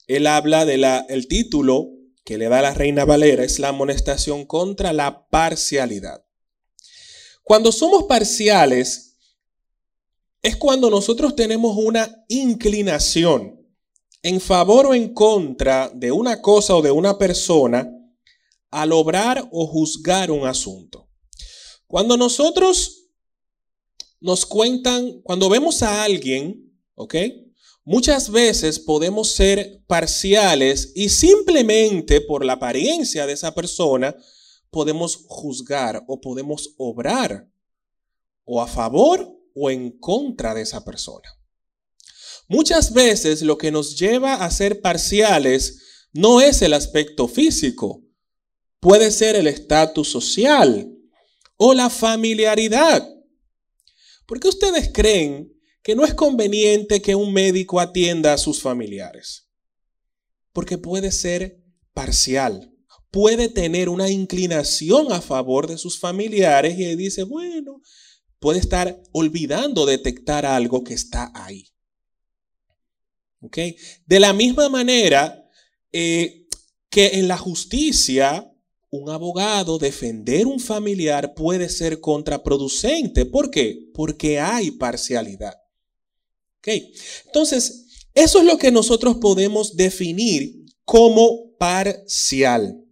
él 0.07 0.25
habla 0.25 0.65
del 0.65 0.83
el 1.09 1.27
título 1.27 1.98
que 2.29 2.37
le 2.37 2.47
da 2.47 2.61
la 2.61 2.75
Reina 2.75 3.05
Valera, 3.05 3.43
es 3.43 3.57
la 3.57 3.69
amonestación 3.69 4.45
contra 4.45 4.93
la 4.93 5.27
parcialidad. 5.31 6.23
Cuando 7.41 7.71
somos 7.71 8.03
parciales, 8.03 9.17
es 10.43 10.55
cuando 10.55 10.91
nosotros 10.91 11.35
tenemos 11.35 11.75
una 11.75 12.23
inclinación 12.27 13.67
en 14.21 14.39
favor 14.39 14.85
o 14.85 14.93
en 14.93 15.11
contra 15.11 15.89
de 15.89 16.11
una 16.11 16.39
cosa 16.39 16.75
o 16.75 16.83
de 16.83 16.91
una 16.91 17.17
persona 17.17 17.91
al 18.69 18.91
obrar 18.91 19.49
o 19.51 19.65
juzgar 19.65 20.29
un 20.29 20.45
asunto. 20.45 21.09
Cuando 21.87 22.15
nosotros 22.15 23.07
nos 24.19 24.45
cuentan, 24.45 25.19
cuando 25.23 25.49
vemos 25.49 25.81
a 25.81 26.03
alguien, 26.03 26.79
¿ok? 26.93 27.15
Muchas 27.91 28.29
veces 28.29 28.77
podemos 28.77 29.31
ser 29.31 29.81
parciales 29.87 30.91
y 30.93 31.09
simplemente 31.09 32.21
por 32.21 32.45
la 32.45 32.53
apariencia 32.53 33.25
de 33.25 33.33
esa 33.33 33.55
persona 33.55 34.15
podemos 34.69 35.23
juzgar 35.25 36.03
o 36.07 36.21
podemos 36.21 36.75
obrar 36.77 37.49
o 38.45 38.61
a 38.61 38.67
favor 38.67 39.35
o 39.55 39.71
en 39.71 39.89
contra 39.89 40.53
de 40.53 40.61
esa 40.61 40.85
persona. 40.85 41.35
Muchas 42.47 42.93
veces 42.93 43.41
lo 43.41 43.57
que 43.57 43.71
nos 43.71 43.97
lleva 43.97 44.35
a 44.35 44.51
ser 44.51 44.81
parciales 44.81 45.79
no 46.13 46.41
es 46.41 46.61
el 46.61 46.73
aspecto 46.73 47.27
físico, 47.27 48.03
puede 48.79 49.09
ser 49.09 49.35
el 49.35 49.47
estatus 49.47 50.11
social 50.11 50.95
o 51.57 51.73
la 51.73 51.89
familiaridad. 51.89 53.09
¿Por 54.27 54.39
qué 54.39 54.47
ustedes 54.47 54.91
creen 54.93 55.58
que 55.81 55.95
no 55.95 56.05
es 56.05 56.13
conveniente 56.13 57.01
que 57.01 57.15
un 57.15 57.33
médico 57.33 57.79
atienda 57.79 58.33
a 58.33 58.37
sus 58.37 58.61
familiares? 58.61 59.47
Porque 60.51 60.77
puede 60.77 61.11
ser 61.11 61.63
parcial, 61.93 62.73
puede 63.11 63.49
tener 63.49 63.89
una 63.89 64.09
inclinación 64.09 65.11
a 65.11 65.21
favor 65.21 65.67
de 65.67 65.77
sus 65.77 65.99
familiares 65.99 66.77
y 66.77 66.95
dice, 66.95 67.23
bueno, 67.23 67.81
puede 68.39 68.59
estar 68.59 69.01
olvidando 69.11 69.85
detectar 69.85 70.45
algo 70.45 70.83
que 70.83 70.93
está 70.93 71.31
ahí. 71.33 71.69
De 74.05 74.19
la 74.19 74.33
misma 74.33 74.69
manera 74.69 75.49
eh, 75.91 76.47
que 76.89 77.19
en 77.19 77.27
la 77.27 77.37
justicia, 77.37 78.51
un 78.91 79.09
abogado 79.09 79.77
defender 79.77 80.47
un 80.47 80.59
familiar 80.59 81.33
puede 81.35 81.69
ser 81.69 81.99
contraproducente. 81.99 83.25
¿Por 83.25 83.51
qué? 83.51 83.89
Porque 83.93 84.39
hay 84.39 84.71
parcialidad. 84.71 85.58
Entonces, 86.65 87.85
eso 88.13 88.39
es 88.39 88.45
lo 88.45 88.57
que 88.57 88.71
nosotros 88.71 89.17
podemos 89.17 89.75
definir 89.75 90.65
como 90.83 91.55
parcial. 91.57 92.83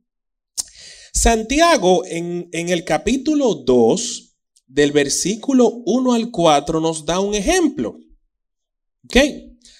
Santiago 1.13 2.05
en, 2.05 2.49
en 2.51 2.69
el 2.69 2.83
capítulo 2.83 3.55
2, 3.55 4.35
del 4.67 4.91
versículo 4.91 5.81
1 5.85 6.13
al 6.13 6.31
4, 6.31 6.79
nos 6.79 7.05
da 7.05 7.19
un 7.19 7.33
ejemplo. 7.33 7.97
¿Ok? 9.05 9.17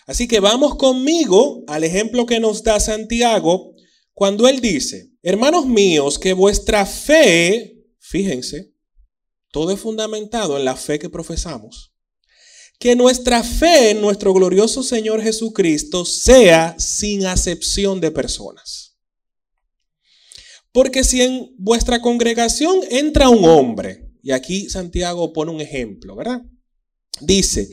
Así 0.07 0.27
que 0.27 0.39
vamos 0.39 0.75
conmigo 0.75 1.63
al 1.67 1.83
ejemplo 1.83 2.25
que 2.25 2.39
nos 2.39 2.63
da 2.63 2.79
Santiago 2.79 3.73
cuando 4.13 4.47
él 4.47 4.61
dice, 4.61 5.11
hermanos 5.21 5.67
míos, 5.67 6.17
que 6.17 6.33
vuestra 6.33 6.85
fe, 6.85 7.85
fíjense, 7.99 8.73
todo 9.51 9.71
es 9.71 9.79
fundamentado 9.79 10.57
en 10.57 10.65
la 10.65 10.75
fe 10.75 10.97
que 10.97 11.09
profesamos. 11.09 11.93
Que 12.79 12.95
nuestra 12.95 13.43
fe 13.43 13.91
en 13.91 14.01
nuestro 14.01 14.33
glorioso 14.33 14.83
Señor 14.83 15.21
Jesucristo 15.21 16.05
sea 16.05 16.75
sin 16.77 17.25
acepción 17.25 17.99
de 17.99 18.11
personas. 18.11 18.97
Porque 20.71 21.03
si 21.03 21.21
en 21.21 21.55
vuestra 21.57 22.01
congregación 22.01 22.81
entra 22.91 23.29
un 23.29 23.45
hombre, 23.45 24.11
y 24.21 24.31
aquí 24.31 24.69
Santiago 24.69 25.33
pone 25.33 25.51
un 25.51 25.61
ejemplo, 25.61 26.15
¿verdad? 26.15 26.43
Dice, 27.19 27.67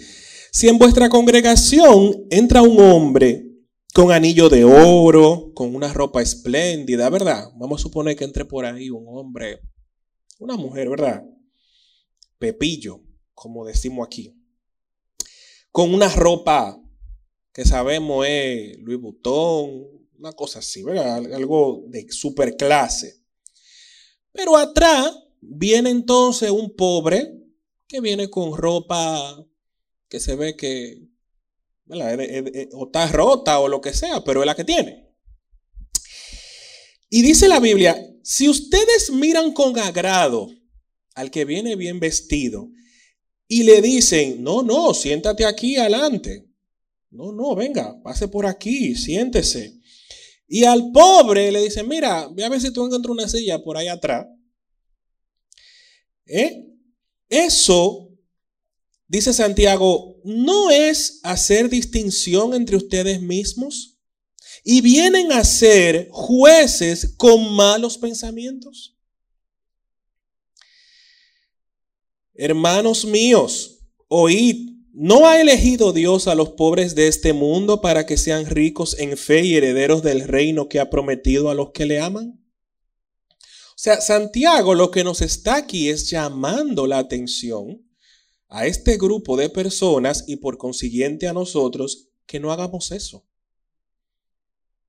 si 0.50 0.68
en 0.68 0.78
vuestra 0.78 1.08
congregación 1.08 2.26
entra 2.30 2.62
un 2.62 2.80
hombre 2.80 3.44
con 3.92 4.11
anillo 4.11 4.49
de 4.49 4.64
oro, 4.64 5.52
con 5.54 5.75
una 5.75 5.92
ropa 5.92 6.23
espléndida, 6.23 7.11
¿verdad? 7.11 7.50
Vamos 7.56 7.80
a 7.80 7.82
suponer 7.82 8.16
que 8.16 8.25
entre 8.25 8.44
por 8.44 8.64
ahí 8.64 8.88
un 8.88 9.04
hombre, 9.06 9.61
una 10.38 10.56
mujer, 10.56 10.88
¿verdad? 10.88 11.25
Pepillo, 12.38 13.02
como 13.34 13.66
decimos 13.66 14.06
aquí, 14.06 14.34
con 15.75 15.93
una 15.93 16.09
ropa 16.09 16.81
que 17.52 17.64
sabemos 17.64 18.25
es 18.28 18.78
Louis 18.78 19.00
Vuitton, 19.00 19.83
una 20.16 20.33
cosa 20.33 20.61
así, 20.61 20.85
¿verdad? 20.85 21.16
Algo 21.35 21.83
de 21.88 22.07
super 22.12 22.57
clase. 22.57 23.25
Pero 24.31 24.57
atrás 24.57 25.12
viene 25.40 25.90
entonces 25.90 26.52
un 26.52 26.76
pobre 26.76 27.28
que 27.88 28.00
viene 28.00 28.31
con 28.31 28.57
ropa 28.57 29.45
que 30.09 30.21
se 30.21 30.37
ve 30.37 30.54
que 30.54 31.09
o 31.88 32.85
está 32.87 33.09
rota 33.09 33.59
o 33.59 33.66
lo 33.66 33.81
que 33.81 33.95
sea, 33.95 34.23
pero 34.23 34.43
es 34.43 34.47
la 34.47 34.54
que 34.54 34.62
tiene. 34.62 35.12
Y 37.11 37.23
dice 37.23 37.49
la 37.49 37.59
Biblia, 37.59 38.00
si 38.23 38.49
ustedes 38.49 39.11
miran 39.11 39.52
con 39.52 39.76
agrado 39.76 40.52
al 41.16 41.33
que 41.33 41.45
viene 41.45 41.75
bien 41.75 41.99
vestido 41.99 42.71
y 43.46 43.62
le 43.62 43.82
dicen, 43.82 44.42
no, 44.42 44.62
no, 44.62 44.94
siéntate 44.94 45.44
aquí 45.44 45.76
adelante. 45.76 46.46
No, 47.10 47.32
no, 47.32 47.54
venga, 47.54 48.00
pase 48.02 48.28
por 48.28 48.46
aquí, 48.46 48.94
siéntese. 48.94 49.78
Y 50.48 50.64
al 50.64 50.90
pobre 50.92 51.50
le 51.52 51.62
dicen, 51.62 51.88
mira, 51.88 52.28
ve 52.28 52.44
a 52.44 52.48
ver 52.48 52.60
si 52.60 52.72
tú 52.72 52.84
encuentras 52.84 53.12
una 53.12 53.28
silla 53.28 53.62
por 53.62 53.76
ahí 53.76 53.88
atrás. 53.88 54.26
¿Eh? 56.26 56.66
Eso, 57.28 58.10
dice 59.06 59.32
Santiago, 59.32 60.20
no 60.24 60.70
es 60.70 61.20
hacer 61.22 61.68
distinción 61.68 62.54
entre 62.54 62.76
ustedes 62.76 63.20
mismos 63.20 63.98
y 64.64 64.80
vienen 64.80 65.32
a 65.32 65.44
ser 65.44 66.08
jueces 66.10 67.14
con 67.16 67.54
malos 67.54 67.98
pensamientos. 67.98 68.93
Hermanos 72.35 73.05
míos, 73.05 73.79
oíd, 74.09 74.71
¿no 74.93 75.29
ha 75.29 75.41
elegido 75.41 75.93
Dios 75.93 76.26
a 76.26 76.35
los 76.35 76.50
pobres 76.50 76.97
de 76.97 77.07
este 77.07 77.33
mundo 77.33 77.81
para 77.81 78.07
que 78.07 78.17
sean 78.17 78.47
ricos 78.47 78.99
en 78.99 79.17
fe 79.17 79.45
y 79.45 79.55
herederos 79.55 80.03
del 80.03 80.26
reino 80.26 80.69
que 80.69 80.81
ha 80.81 80.91
prometido 80.91 81.49
a 81.49 81.55
los 81.55 81.71
que 81.71 81.87
le 81.87 82.00
aman? 82.00 82.45
O 83.38 83.76
sea, 83.76 84.00
Santiago 84.00 84.75
lo 84.75 84.91
que 84.91 85.05
nos 85.05 85.21
está 85.21 85.57
aquí 85.57 85.88
es 85.88 86.11
llamando 86.11 86.88
la 86.88 86.99
atención 86.99 87.88
a 88.49 88.67
este 88.67 88.97
grupo 88.97 89.37
de 89.37 89.49
personas 89.49 90.25
y 90.26 90.37
por 90.37 90.59
consiguiente 90.59 91.29
a 91.29 91.33
nosotros 91.33 92.09
que 92.26 92.41
no 92.41 92.50
hagamos 92.53 92.91
eso. 92.91 93.26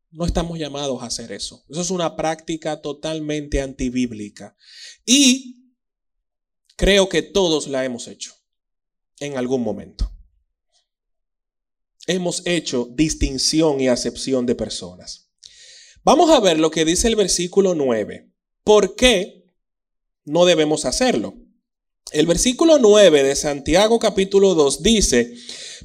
No 0.10 0.26
estamos 0.26 0.58
llamados 0.58 1.04
a 1.04 1.08
hacer 1.08 1.32
eso. 1.32 1.64
Eso 1.70 1.82
es 1.82 1.92
una 1.92 2.16
práctica 2.16 2.82
totalmente 2.82 3.62
antibíblica. 3.62 4.56
Y 5.06 5.65
Creo 6.78 7.08
que 7.08 7.22
todos 7.22 7.68
la 7.68 7.86
hemos 7.86 8.08
hecho 8.08 8.34
en 9.20 9.38
algún 9.38 9.62
momento. 9.62 10.12
Hemos 12.06 12.46
hecho 12.46 12.90
distinción 12.92 13.80
y 13.80 13.88
acepción 13.88 14.46
de 14.46 14.56
personas. 14.56 15.30
Vamos 16.04 16.30
a 16.32 16.40
ver 16.42 16.60
lo 16.60 16.72
que 16.72 16.84
dice 16.84 17.08
el 17.08 17.16
versículo 17.16 17.76
9. 17.76 18.30
¿Por 18.64 18.96
qué 18.96 19.46
no 20.26 20.46
debemos 20.46 20.84
hacerlo? 20.84 21.36
El 22.12 22.28
versículo 22.28 22.78
9 22.78 23.24
de 23.24 23.36
Santiago 23.36 23.98
capítulo 23.98 24.54
2 24.54 24.84
dice, 24.84 25.34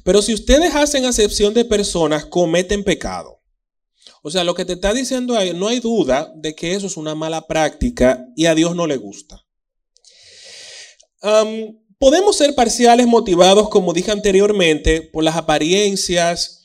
pero 0.03 0.21
si 0.21 0.33
ustedes 0.33 0.75
hacen 0.75 1.05
acepción 1.05 1.53
de 1.53 1.63
personas, 1.63 2.25
cometen 2.25 2.83
pecado. 2.83 3.41
O 4.23 4.29
sea, 4.29 4.43
lo 4.43 4.53
que 4.55 4.65
te 4.65 4.73
está 4.73 4.93
diciendo 4.93 5.37
ahí, 5.37 5.53
no 5.53 5.69
hay 5.69 5.79
duda 5.79 6.31
de 6.35 6.53
que 6.53 6.75
eso 6.75 6.85
es 6.85 6.97
una 6.97 7.15
mala 7.15 7.47
práctica 7.47 8.27
y 8.35 8.45
a 8.45 8.53
Dios 8.53 8.75
no 8.75 8.85
le 8.85 8.97
gusta 8.97 9.47
podemos 11.99 12.35
ser 12.35 12.55
parciales 12.55 13.07
motivados, 13.07 13.69
como 13.69 13.93
dije 13.93 14.11
anteriormente, 14.11 15.01
por 15.01 15.23
las 15.23 15.35
apariencias, 15.35 16.61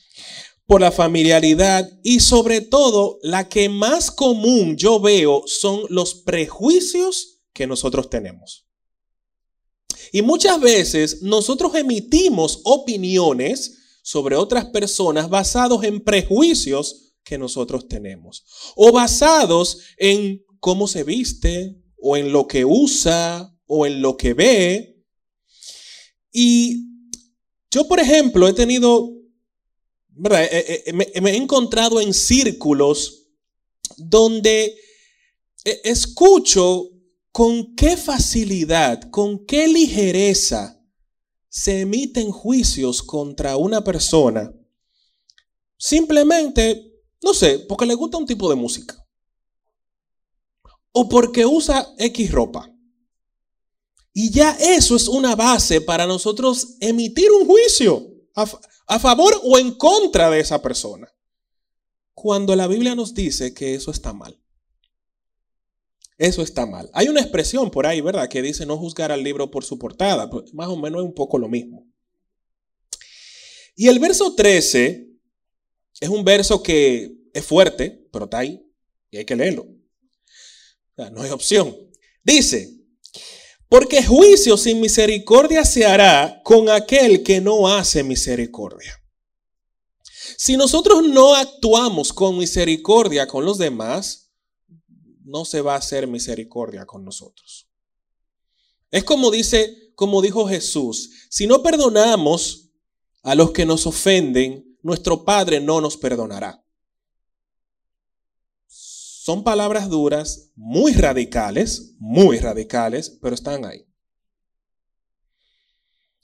por 0.65 0.81
la 0.81 0.91
familiaridad 0.91 1.89
y 2.03 2.19
sobre 2.19 2.61
todo 2.61 3.19
la 3.21 3.47
que 3.47 3.69
más 3.69 4.11
común 4.11 4.75
yo 4.75 4.99
veo 4.99 5.43
son 5.45 5.81
los 5.89 6.13
prejuicios 6.13 7.39
que 7.53 7.65
nosotros 7.67 8.09
tenemos. 8.09 8.65
Y 10.11 10.21
muchas 10.21 10.59
veces 10.59 11.21
nosotros 11.21 11.73
emitimos 11.75 12.61
opiniones 12.63 13.99
sobre 14.03 14.35
otras 14.35 14.65
personas 14.65 15.29
basados 15.29 15.83
en 15.83 16.03
prejuicios 16.03 17.13
que 17.23 17.37
nosotros 17.37 17.87
tenemos 17.87 18.45
o 18.75 18.91
basados 18.91 19.79
en 19.97 20.45
cómo 20.59 20.87
se 20.87 21.03
viste 21.03 21.75
o 21.97 22.15
en 22.15 22.31
lo 22.31 22.47
que 22.47 22.63
usa 22.63 23.56
o 23.67 23.85
en 23.85 24.01
lo 24.01 24.17
que 24.17 24.33
ve. 24.33 25.05
Y 26.31 26.87
yo, 27.69 27.87
por 27.87 27.99
ejemplo, 27.99 28.47
he 28.47 28.53
tenido, 28.53 29.11
¿verdad? 30.09 30.43
Eh, 30.45 30.83
eh, 30.85 30.93
me, 30.93 31.05
he 31.31 31.35
encontrado 31.35 32.01
en 32.01 32.13
círculos 32.13 33.27
donde 33.97 34.75
eh, 35.65 35.81
escucho 35.83 36.89
con 37.31 37.75
qué 37.75 37.97
facilidad, 37.97 39.09
con 39.11 39.45
qué 39.45 39.67
ligereza 39.67 40.81
se 41.49 41.81
emiten 41.81 42.31
juicios 42.31 43.03
contra 43.03 43.57
una 43.57 43.83
persona. 43.83 44.53
Simplemente, 45.77 46.93
no 47.21 47.33
sé, 47.33 47.59
porque 47.59 47.85
le 47.85 47.95
gusta 47.95 48.17
un 48.17 48.25
tipo 48.25 48.49
de 48.49 48.55
música. 48.55 48.95
O 50.91 51.07
porque 51.07 51.45
usa 51.45 51.93
X 51.97 52.31
ropa. 52.31 52.76
Y 54.19 54.31
ya 54.31 54.57
eso 54.59 54.95
es 54.95 55.07
una 55.07 55.35
base 55.35 55.79
para 55.79 56.07
nosotros 56.07 56.77
emitir 56.79 57.29
un 57.29 57.45
juicio 57.45 58.15
a, 58.33 58.97
favor 58.97 59.39
o 59.43 59.59
en 59.59 59.75
contra 59.75 60.31
de 60.31 60.39
esa 60.39 60.59
persona. 60.59 61.07
Cuando 62.15 62.55
la 62.55 62.65
Biblia 62.65 62.95
nos 62.95 63.13
dice 63.13 63.53
que 63.53 63.75
eso 63.75 63.91
está 63.91 64.13
mal. 64.13 64.41
Eso 66.17 66.41
está 66.41 66.65
mal. 66.65 66.89
Hay 66.93 67.09
una 67.09 67.21
expresión 67.21 67.69
por 67.69 67.85
ahí, 67.85 68.01
¿verdad? 68.01 68.27
Que 68.27 68.41
dice 68.41 68.65
no 68.65 68.75
juzgar 68.79 69.11
al 69.11 69.23
libro 69.23 69.51
por 69.51 69.63
su 69.63 69.77
portada. 69.77 70.27
Pues, 70.31 70.51
más 70.51 70.69
o 70.69 70.77
menos 70.77 71.01
es 71.01 71.05
un 71.05 71.13
poco 71.13 71.37
lo 71.37 71.47
mismo. 71.47 71.85
Y 73.75 73.87
el 73.87 73.99
verso 73.99 74.33
13 74.33 75.09
es 75.99 76.09
un 76.09 76.23
verso 76.23 76.63
que 76.63 77.15
es 77.35 77.45
fuerte, 77.45 78.07
pero 78.11 78.25
está 78.25 78.39
ahí 78.39 78.65
y 79.11 79.17
hay 79.17 79.25
que 79.25 79.35
leerlo. 79.35 79.67
no 81.11 81.21
hay 81.21 81.29
opción. 81.29 81.77
Dice, 82.23 82.76
porque 83.69 84.03
juicio 84.03 84.57
sin 84.57 84.79
misericordia 84.79 85.65
se 85.65 85.85
hará 85.85 86.41
con 86.43 86.69
aquel 86.69 87.23
que 87.23 87.41
no 87.41 87.67
hace 87.67 88.03
misericordia. 88.03 88.93
Si 90.37 90.55
nosotros 90.55 91.03
no 91.03 91.35
actuamos 91.35 92.13
con 92.13 92.37
misericordia 92.37 93.27
con 93.27 93.43
los 93.43 93.57
demás, 93.57 94.31
no 95.23 95.45
se 95.45 95.61
va 95.61 95.73
a 95.73 95.79
hacer 95.79 96.07
misericordia 96.07 96.85
con 96.85 97.03
nosotros. 97.03 97.67
Es 98.91 99.03
como 99.03 99.31
dice, 99.31 99.91
como 99.95 100.21
dijo 100.21 100.47
Jesús, 100.47 101.27
si 101.29 101.47
no 101.47 101.61
perdonamos 101.61 102.69
a 103.23 103.35
los 103.35 103.51
que 103.51 103.65
nos 103.65 103.85
ofenden, 103.85 104.77
nuestro 104.81 105.25
Padre 105.25 105.59
no 105.59 105.81
nos 105.81 105.97
perdonará. 105.97 106.63
Son 109.27 109.43
palabras 109.43 109.89
duras, 109.89 110.53
muy 110.55 110.93
radicales, 110.93 111.95
muy 111.99 112.39
radicales, 112.39 113.09
pero 113.21 113.35
están 113.35 113.65
ahí. 113.65 113.85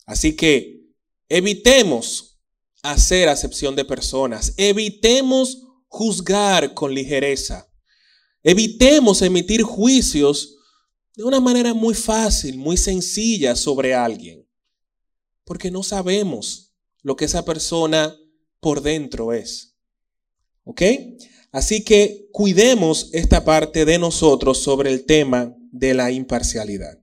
Así 0.06 0.38
que 0.38 0.86
evitemos 1.28 2.40
hacer 2.82 3.28
acepción 3.28 3.76
de 3.76 3.84
personas, 3.84 4.54
evitemos 4.56 5.64
juzgar 5.90 6.74
con 6.74 6.94
ligereza, 6.94 7.70
evitemos 8.42 9.22
emitir 9.22 9.64
juicios 9.64 10.56
de 11.14 11.26
una 11.26 11.42
manera 11.42 11.74
muy 11.74 11.96
fácil, 11.96 12.58
muy 12.58 12.78
sencilla 12.78 13.58
sobre 13.58 13.94
alguien, 13.94 14.48
porque 15.44 15.70
no 15.70 15.84
sabemos 15.84 16.74
lo 17.02 17.18
que 17.18 17.26
esa 17.26 17.44
persona 17.44 18.16
por 18.62 18.82
dentro 18.82 19.34
es. 19.34 19.76
¿Ok? 20.64 20.82
Así 21.54 21.84
que 21.84 22.28
cuidemos 22.32 23.12
esta 23.14 23.46
parte 23.46 23.86
de 23.86 24.00
nosotros 24.00 24.58
sobre 24.58 24.90
el 24.90 25.06
tema 25.06 25.56
de 25.72 25.94
la 25.94 26.12
imparcialidad. 26.12 26.98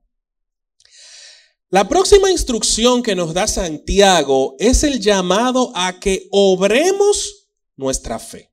La 1.71 1.89
próxima 1.89 2.33
instrucción 2.33 3.05
que 3.05 3.15
nos 3.15 3.33
da 3.33 3.47
Santiago 3.47 4.57
es 4.59 4.83
el 4.83 4.99
llamado 4.99 5.71
a 5.77 6.01
que 6.01 6.27
obremos 6.33 7.49
nuestra 7.77 8.19
fe. 8.19 8.51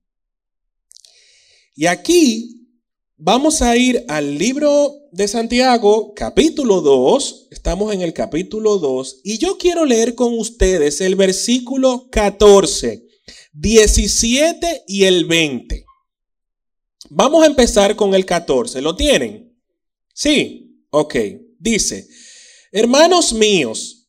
Y 1.76 1.88
aquí 1.88 2.70
vamos 3.18 3.64
a 3.64 3.76
ir 3.76 4.06
al 4.08 4.38
libro 4.38 4.94
de 5.12 5.28
Santiago, 5.28 6.14
capítulo 6.14 6.82
2. 6.82 7.48
Estamos 7.50 7.92
en 7.92 8.02
el 8.02 8.14
capítulo 8.14 8.78
2 8.78 9.22
y 9.24 9.40
yo 9.40 9.58
quiero 9.58 9.84
leer 9.84 10.14
con 10.14 10.38
ustedes 10.38 11.02
el 11.02 11.16
versículo 11.16 12.08
14 12.12 13.08
17 13.60 14.84
y 14.86 15.06
el 15.06 15.26
20. 15.26 15.87
Vamos 17.10 17.44
a 17.44 17.48
empezar 17.48 17.96
con 17.96 18.14
el 18.14 18.26
14. 18.26 18.82
¿Lo 18.82 18.96
tienen? 18.96 19.56
Sí. 20.14 20.68
Ok. 20.90 21.16
Dice, 21.60 22.08
hermanos 22.72 23.34
míos, 23.34 24.08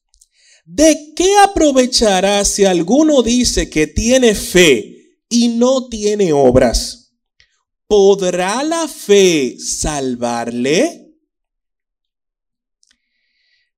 ¿de 0.64 1.12
qué 1.16 1.37
aprovechará 1.42 2.44
si 2.44 2.64
alguno 2.64 3.22
dice 3.22 3.70
que 3.70 3.87
tiene 3.87 4.34
fe 4.34 5.18
y 5.28 5.48
no 5.48 5.88
tiene 5.88 6.32
obras? 6.32 7.14
¿Podrá 7.87 8.62
la 8.62 8.87
fe 8.87 9.56
salvarle? 9.58 11.14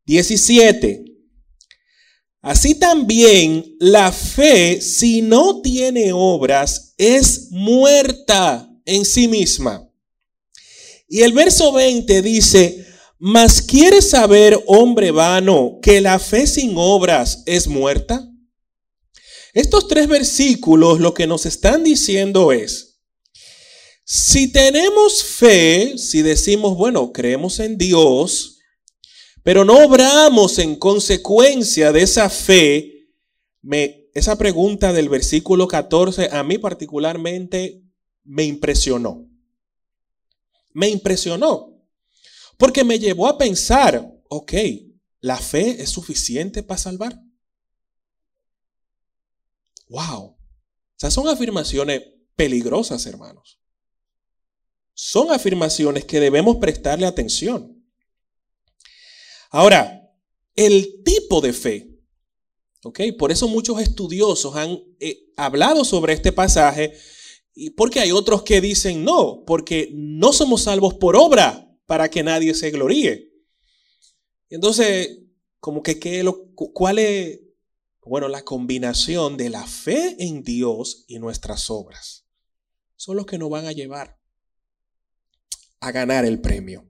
17. 0.05 1.05
Así 2.43 2.75
también 2.75 3.77
la 3.79 4.11
fe, 4.11 4.81
si 4.81 5.23
no 5.23 5.61
tiene 5.61 6.13
obras, 6.13 6.95
es 6.97 7.51
muerta 7.51 8.70
en 8.91 9.05
sí 9.05 9.29
misma. 9.29 9.89
Y 11.09 11.23
el 11.23 11.33
verso 11.33 11.73
20 11.73 12.23
dice, 12.23 12.87
mas 13.19 13.63
¿quieres 13.63 14.11
saber, 14.11 14.63
hombre 14.67 15.11
vano, 15.11 15.79
que 15.83 16.01
la 16.01 16.19
fe 16.19 16.47
sin 16.47 16.73
obras 16.77 17.43
es 17.47 17.67
muerta? 17.67 18.27
Estos 19.53 19.89
tres 19.89 20.09
versículos 20.09 21.01
lo 21.01 21.15
que 21.15 21.27
nos 21.27 21.47
están 21.47 21.83
diciendo 21.85 22.53
es, 22.53 23.01
si 24.05 24.51
tenemos 24.51 25.23
fe, 25.23 25.99
si 25.99 26.23
decimos, 26.23 26.77
bueno, 26.77 27.13
creemos 27.13 27.61
en 27.61 27.79
Dios, 27.79 28.59
pero 29.43 29.65
no 29.65 29.85
obramos 29.85 30.59
en 30.59 30.77
consecuencia 30.77 31.93
de 31.93 32.03
esa 32.03 32.29
fe, 32.29 33.09
esa 34.15 34.37
pregunta 34.37 34.93
del 34.93 35.09
versículo 35.09 35.69
14 35.69 36.31
a 36.33 36.43
mí 36.43 36.59
particularmente 36.59 37.80
me 38.25 38.45
impresionó. 38.45 39.29
Me 40.73 40.89
impresionó. 40.89 41.71
Porque 42.57 42.85
me 42.85 42.99
llevó 42.99 43.27
a 43.27 43.39
pensar, 43.39 44.13
ok, 44.29 44.53
¿la 45.21 45.37
fe 45.37 45.83
es 45.83 45.91
suficiente 45.91 46.63
para 46.63 46.79
salvar? 46.79 47.21
Wow. 49.89 50.37
Sea, 50.97 51.11
son 51.11 51.29
afirmaciones 51.29 52.03
peligrosas, 52.37 53.05
hermanos. 53.07 53.59
Son 54.93 55.33
afirmaciones 55.33 56.05
que 56.05 56.21
debemos 56.21 56.59
prestarle 56.59 57.07
atención. 57.07 57.83
Ahora, 59.51 60.13
el 60.55 61.03
tipo 61.03 61.41
de 61.41 61.53
fe, 61.53 61.99
¿ok? 62.85 63.01
Por 63.19 63.33
eso 63.33 63.49
muchos 63.49 63.81
estudiosos 63.81 64.55
han 64.55 64.79
eh, 65.01 65.33
hablado 65.37 65.85
sobre 65.85 66.13
este 66.13 66.33
pasaje, 66.33 66.97
y 67.55 67.71
porque 67.71 68.01
hay 68.01 68.13
otros 68.13 68.43
que 68.43 68.61
dicen 68.61 69.05
no, 69.05 69.45
porque 69.45 69.91
no 69.93 70.33
somos 70.33 70.63
salvos 70.63 70.95
por 70.95 71.17
obra 71.17 71.77
para 71.87 72.09
que 72.09 72.23
nadie 72.23 72.55
se 72.55 72.71
gloríe. 72.71 73.31
Entonces, 74.49 75.19
como 75.59 75.83
que, 75.83 75.99
¿qué, 75.99 76.23
lo, 76.23 76.53
¿cuál 76.55 76.99
es? 76.99 77.41
Bueno, 78.05 78.29
la 78.29 78.43
combinación 78.43 79.37
de 79.37 79.51
la 79.51 79.67
fe 79.67 80.17
en 80.19 80.43
Dios 80.43 81.05
y 81.07 81.19
nuestras 81.19 81.71
obras 81.71 82.27
son 82.97 83.17
los 83.17 83.27
que 83.27 83.39
nos 83.39 83.51
van 83.51 83.67
a 83.67 83.73
llevar 83.73 84.19
a 85.81 85.93
ganar 85.93 86.25
el 86.25 86.41
premio. 86.41 86.87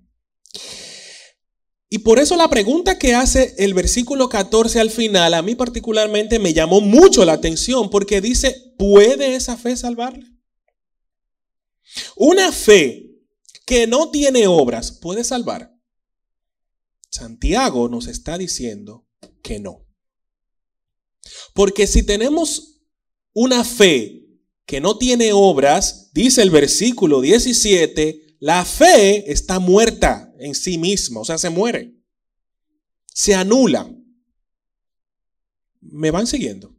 Y 1.89 1.99
por 1.99 2.21
eso 2.21 2.37
la 2.37 2.49
pregunta 2.49 2.99
que 2.99 3.15
hace 3.15 3.55
el 3.59 3.75
versículo 3.75 4.29
14 4.29 4.79
al 4.79 4.91
final, 4.91 5.35
a 5.35 5.43
mí 5.43 5.57
particularmente 5.57 6.39
me 6.39 6.55
llamó 6.55 6.81
mucho 6.81 7.25
la 7.25 7.33
atención 7.33 7.91
porque 7.91 8.21
dice, 8.21 8.75
¿puede 8.79 9.35
esa 9.35 9.57
fe 9.57 9.77
salvarle? 9.77 10.30
Una 12.17 12.53
fe 12.53 13.11
que 13.67 13.87
no 13.87 14.11
tiene 14.11 14.47
obras, 14.47 14.93
¿puede 14.93 15.25
salvar? 15.25 15.75
Santiago 17.09 17.89
nos 17.89 18.07
está 18.07 18.39
diciendo 18.39 19.07
que 19.43 19.59
no. 19.59 19.85
Porque 21.55 21.87
si 21.87 22.03
tenemos 22.03 22.81
una 23.33 23.65
fe 23.65 24.27
que 24.67 24.81
no 24.81 24.99
tiene 24.99 25.33
obras, 25.33 26.11
dice 26.13 26.43
el 26.43 26.51
versículo 26.51 27.21
17, 27.21 28.37
la 28.39 28.65
fe 28.65 29.31
está 29.31 29.59
muerta 29.59 30.33
en 30.39 30.55
sí 30.55 30.79
misma, 30.79 31.21
o 31.21 31.25
sea, 31.25 31.39
se 31.39 31.51
muere. 31.51 31.95
Se 33.13 33.35
anula. 33.35 33.93
¿Me 35.81 36.11
van 36.11 36.27
siguiendo? 36.27 36.75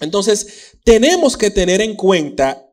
Entonces, 0.00 0.76
tenemos 0.82 1.36
que 1.36 1.50
tener 1.50 1.80
en 1.80 1.94
cuenta 1.94 2.68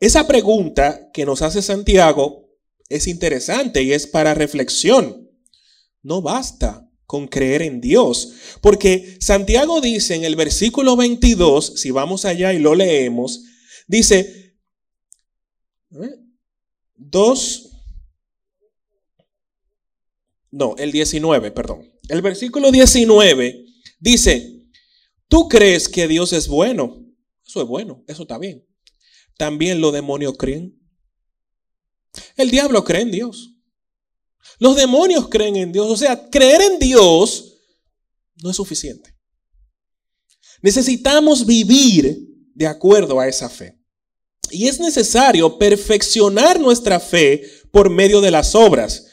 esa 0.00 0.26
pregunta 0.26 1.10
que 1.12 1.26
nos 1.26 1.42
hace 1.42 1.60
Santiago 1.60 2.48
es 2.88 3.06
interesante 3.06 3.82
y 3.82 3.92
es 3.92 4.06
para 4.06 4.34
reflexión. 4.34 5.30
No 6.02 6.22
basta 6.22 6.90
con 7.06 7.28
creer 7.28 7.62
en 7.62 7.80
Dios, 7.80 8.32
porque 8.60 9.18
Santiago 9.20 9.80
dice 9.80 10.14
en 10.14 10.24
el 10.24 10.36
versículo 10.36 10.96
22, 10.96 11.74
si 11.80 11.90
vamos 11.90 12.24
allá 12.24 12.52
y 12.52 12.60
lo 12.60 12.74
leemos, 12.74 13.44
dice, 13.88 14.56
2, 16.96 17.70
no, 20.52 20.76
el 20.78 20.92
19, 20.92 21.50
perdón. 21.50 21.90
El 22.08 22.22
versículo 22.22 22.70
19 22.70 23.66
dice, 23.98 24.64
tú 25.28 25.48
crees 25.48 25.88
que 25.88 26.08
Dios 26.08 26.32
es 26.32 26.48
bueno. 26.48 27.04
Eso 27.44 27.62
es 27.62 27.68
bueno, 27.68 28.04
eso 28.06 28.22
está 28.22 28.38
bien. 28.38 28.64
También 29.40 29.80
los 29.80 29.94
demonios 29.94 30.34
creen. 30.36 30.78
El 32.36 32.50
diablo 32.50 32.84
cree 32.84 33.00
en 33.00 33.10
Dios. 33.10 33.54
Los 34.58 34.76
demonios 34.76 35.30
creen 35.30 35.56
en 35.56 35.72
Dios. 35.72 35.90
O 35.90 35.96
sea, 35.96 36.28
creer 36.28 36.60
en 36.60 36.78
Dios 36.78 37.54
no 38.42 38.50
es 38.50 38.56
suficiente. 38.56 39.16
Necesitamos 40.60 41.46
vivir 41.46 42.18
de 42.54 42.66
acuerdo 42.66 43.18
a 43.18 43.28
esa 43.28 43.48
fe. 43.48 43.80
Y 44.50 44.68
es 44.68 44.78
necesario 44.78 45.56
perfeccionar 45.56 46.60
nuestra 46.60 47.00
fe 47.00 47.42
por 47.72 47.88
medio 47.88 48.20
de 48.20 48.32
las 48.32 48.54
obras. 48.54 49.06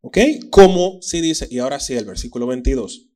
¿Ok? 0.00 0.16
Como 0.48 1.02
si 1.02 1.20
dice, 1.20 1.48
y 1.50 1.58
ahora 1.58 1.80
sí, 1.80 1.94
el 1.94 2.04
versículo 2.04 2.46
22. 2.46 3.08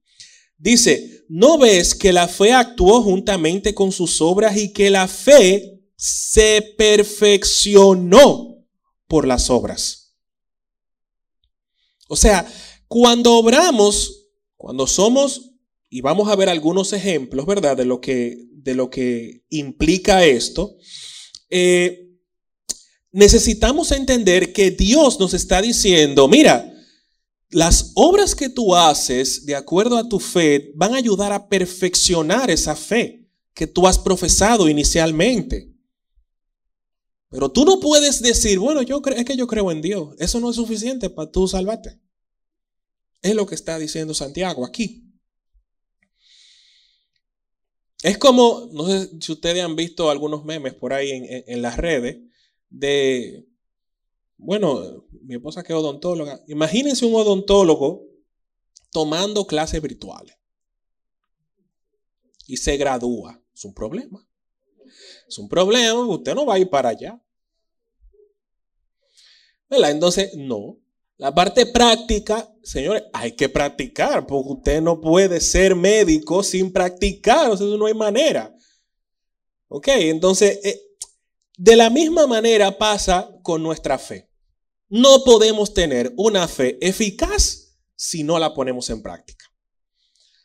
Dice, 0.59 1.26
¿no 1.29 1.59
ves 1.59 1.94
que 1.94 2.12
la 2.12 2.26
fe 2.26 2.52
actuó 2.52 3.02
juntamente 3.02 3.72
con 3.72 3.92
sus 3.92 4.20
obras 4.20 4.57
y 4.57 4.72
que 4.72 4.90
la 4.90 5.07
fe 5.07 5.76
se 5.97 6.75
perfeccionó 6.77 8.65
por 9.09 9.27
las 9.27 9.51
obras? 9.51 10.15
O 12.09 12.17
sea, 12.17 12.47
cuando 12.87 13.35
obramos, 13.35 14.29
cuando 14.57 14.87
somos, 14.87 15.53
y 15.91 16.01
vamos 16.01 16.29
a 16.29 16.37
ver 16.37 16.49
algunos 16.49 16.93
ejemplos, 16.93 17.47
¿verdad? 17.47 17.77
De 17.77 17.85
lo 17.85 18.01
que, 18.01 18.49
de 18.53 18.75
lo 18.75 18.91
que 18.91 19.45
implica 19.51 20.25
esto. 20.25 20.77
Eh, 21.51 22.07
necesitamos 23.13 23.93
entender 23.93 24.53
que 24.53 24.71
Dios 24.71 25.19
nos 25.19 25.35
está 25.35 25.63
diciendo, 25.63 26.29
mira, 26.29 26.73
las 27.51 27.93
obras 27.95 28.35
que 28.35 28.49
tú 28.49 28.75
haces 28.75 29.47
de 29.47 29.55
acuerdo 29.55 29.97
a 29.97 30.09
tu 30.09 30.19
fe 30.19 30.73
van 30.75 30.95
a 30.95 30.99
ayudar 30.99 31.33
a 31.33 31.49
perfeccionar 31.49 32.51
esa 32.51 32.75
fe 32.75 33.29
que 33.55 33.67
tú 33.67 33.87
has 33.87 33.99
profesado 33.99 34.69
inicialmente. 34.69 35.73
Pero 37.29 37.51
tú 37.51 37.65
no 37.65 37.81
puedes 37.81 38.23
decir, 38.23 38.59
bueno, 38.59 38.83
yo 38.83 39.03
es 39.15 39.25
que 39.25 39.37
yo 39.37 39.47
creo 39.47 39.71
en 39.71 39.83
Dios. 39.83 40.15
Eso 40.19 40.41
no 40.41 40.51
es 40.51 40.57
suficiente 40.57 41.11
para 41.11 41.31
tú 41.31 41.49
salvarte. 41.49 42.01
Es 43.23 43.35
lo 43.35 43.47
que 43.47 43.55
está 43.55 43.79
diciendo 43.79 44.15
Santiago 44.15 44.65
aquí. 44.65 45.03
Es 48.03 48.19
como, 48.19 48.69
no 48.73 48.87
sé 48.87 49.11
si 49.21 49.33
ustedes 49.33 49.65
han 49.65 49.75
visto 49.75 50.11
algunos 50.11 50.45
memes 50.45 50.75
por 50.75 50.93
ahí 50.93 51.11
en, 51.11 51.62
las 51.62 51.77
redes 51.77 52.19
de, 52.69 53.49
bueno, 54.37 55.07
mi 55.23 55.35
esposa 55.35 55.65
que 55.65 55.73
es 55.73 55.79
odontóloga. 55.79 56.41
Imagínense 56.47 57.05
un 57.05 57.15
odontólogo 57.15 58.05
tomando 58.93 59.47
clases 59.47 59.83
virtuales 59.83 60.37
y 62.47 62.59
se 62.59 62.77
gradúa. 62.77 63.43
Es 63.53 63.65
un 63.65 63.75
problema. 63.75 64.27
Es 65.27 65.39
un 65.39 65.49
problema, 65.49 66.01
usted 66.07 66.35
no 66.35 66.47
va 66.47 66.55
a 66.55 66.59
ir 66.59 66.69
para 66.69 66.91
allá. 66.91 67.21
¿Verdad? 69.69 69.91
Entonces, 69.91 70.33
no. 70.37 70.79
La 71.19 71.35
parte 71.35 71.67
práctica, 71.67 72.49
señores, 72.62 73.05
hay 73.12 73.33
que 73.33 73.49
practicar, 73.49 74.27
porque 74.27 74.53
usted 74.53 74.83
no 74.83 75.01
puede 75.01 75.41
ser 75.41 75.75
médico 75.75 76.43
sin 76.43 76.73
practicar, 76.73 77.51
o 77.51 77.57
sea, 77.57 77.67
no 77.67 77.87
hay 77.87 77.95
manera. 77.95 78.55
Ok, 79.69 79.89
entonces, 79.89 80.61
eh, 80.62 80.81
de 81.57 81.75
la 81.75 81.89
misma 81.89 82.27
manera 82.27 82.77
pasa 82.77 83.31
con 83.43 83.62
nuestra 83.62 83.99
fe. 83.99 84.29
No 84.89 85.25
podemos 85.25 85.73
tener 85.73 86.12
una 86.17 86.47
fe 86.47 86.79
eficaz 86.87 87.79
si 87.97 88.23
no 88.23 88.39
la 88.39 88.53
ponemos 88.53 88.91
en 88.91 89.03
práctica. 89.03 89.47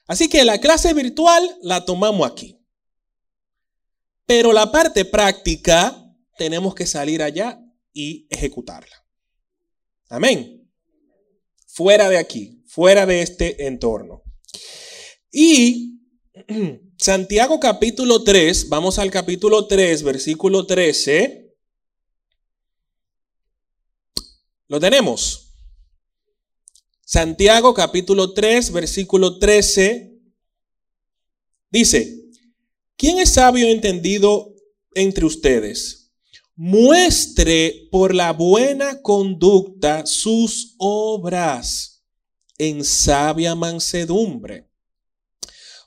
Así 0.07 0.29
que 0.29 0.43
la 0.45 0.59
clase 0.59 0.93
virtual 0.93 1.57
la 1.61 1.85
tomamos 1.85 2.29
aquí. 2.29 2.60
Pero 4.33 4.53
la 4.53 4.71
parte 4.71 5.03
práctica 5.03 6.09
tenemos 6.37 6.73
que 6.73 6.85
salir 6.85 7.21
allá 7.21 7.61
y 7.91 8.27
ejecutarla. 8.29 9.05
Amén. 10.07 10.71
Fuera 11.67 12.07
de 12.07 12.17
aquí, 12.17 12.63
fuera 12.65 13.05
de 13.05 13.23
este 13.23 13.67
entorno. 13.67 14.23
Y 15.33 15.99
Santiago 16.97 17.59
capítulo 17.59 18.23
3, 18.23 18.69
vamos 18.69 18.99
al 18.99 19.11
capítulo 19.11 19.67
3, 19.67 20.01
versículo 20.01 20.65
13. 20.65 21.53
Lo 24.69 24.79
tenemos. 24.79 25.57
Santiago 27.01 27.73
capítulo 27.73 28.31
3, 28.31 28.71
versículo 28.71 29.39
13. 29.39 30.17
Dice, 31.69 32.20
¿quién 33.01 33.19
es 33.19 33.33
sabio 33.33 33.67
entendido 33.67 34.53
entre 34.93 35.25
ustedes? 35.25 36.13
Muestre 36.55 37.89
por 37.91 38.13
la 38.13 38.31
buena 38.31 39.01
conducta 39.01 40.05
sus 40.05 40.75
obras 40.77 42.03
en 42.57 42.85
sabia 42.85 43.55
mansedumbre 43.55 44.71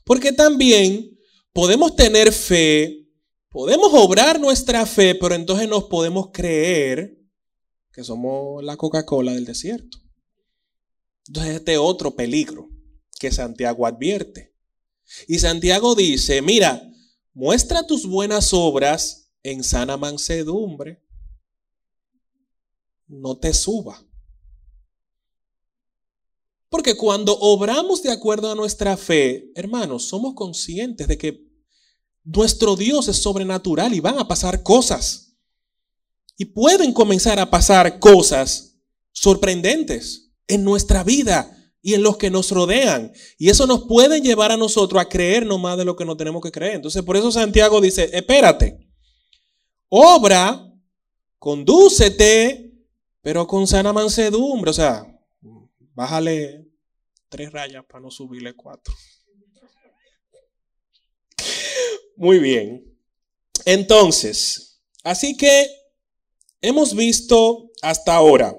porque 0.05 0.33
también 0.33 1.18
podemos 1.53 1.96
tener 1.96 2.33
fe, 2.33 3.09
podemos 3.48 3.90
obrar 3.92 4.38
nuestra 4.38 4.87
fe, 4.87 5.14
pero 5.14 5.35
entonces 5.35 5.68
nos 5.68 5.85
podemos 5.85 6.31
creer 6.33 7.18
que 7.92 8.05
somos 8.05 8.62
la 8.62 8.77
Coca-Cola 8.77 9.33
del 9.33 9.46
desierto. 9.46 9.98
Entonces 11.27 11.55
este 11.55 11.79
otro 11.79 12.14
peligro 12.14 12.68
que 13.18 13.33
Santiago 13.33 13.87
advierte. 13.87 14.55
Y 15.27 15.38
Santiago 15.38 15.94
dice, 15.94 16.42
mira, 16.42 16.83
muestra 17.34 17.86
tus 17.86 18.06
buenas 18.06 18.54
obras 18.54 19.30
en 19.42 19.62
sana 19.62 19.96
mansedumbre. 19.96 21.02
No 23.06 23.36
te 23.36 23.52
suba. 23.52 24.02
Porque 26.70 26.96
cuando 26.96 27.38
obramos 27.38 28.02
de 28.02 28.10
acuerdo 28.10 28.50
a 28.50 28.54
nuestra 28.54 28.96
fe, 28.96 29.52
hermanos, 29.54 30.04
somos 30.04 30.34
conscientes 30.34 31.06
de 31.06 31.18
que 31.18 31.44
nuestro 32.24 32.74
Dios 32.74 33.06
es 33.08 33.18
sobrenatural 33.18 33.94
y 33.94 34.00
van 34.00 34.18
a 34.18 34.26
pasar 34.26 34.62
cosas. 34.62 35.36
Y 36.36 36.46
pueden 36.46 36.92
comenzar 36.92 37.38
a 37.38 37.50
pasar 37.50 38.00
cosas 38.00 38.76
sorprendentes 39.12 40.32
en 40.48 40.64
nuestra 40.64 41.04
vida 41.04 41.63
y 41.84 41.94
en 41.94 42.02
los 42.02 42.16
que 42.16 42.30
nos 42.30 42.50
rodean. 42.50 43.12
Y 43.38 43.50
eso 43.50 43.68
nos 43.68 43.86
puede 43.86 44.20
llevar 44.20 44.50
a 44.50 44.56
nosotros 44.56 45.00
a 45.00 45.08
creer 45.08 45.46
no 45.46 45.58
más 45.58 45.78
de 45.78 45.84
lo 45.84 45.94
que 45.94 46.04
no 46.04 46.16
tenemos 46.16 46.42
que 46.42 46.50
creer. 46.50 46.74
Entonces, 46.74 47.02
por 47.02 47.16
eso 47.16 47.30
Santiago 47.30 47.80
dice, 47.80 48.10
espérate, 48.12 48.88
obra, 49.88 50.66
condúcete, 51.38 52.72
pero 53.20 53.46
con 53.46 53.66
sana 53.66 53.92
mansedumbre. 53.92 54.70
O 54.70 54.74
sea, 54.74 55.06
Bájale 55.94 56.66
tres 57.28 57.52
rayas 57.52 57.84
para 57.84 58.00
no 58.00 58.10
subirle 58.10 58.52
cuatro. 58.54 58.92
Muy 62.16 62.40
bien. 62.40 62.84
Entonces, 63.64 64.80
así 65.04 65.36
que 65.36 65.68
hemos 66.60 66.96
visto 66.96 67.70
hasta 67.80 68.14
ahora 68.14 68.56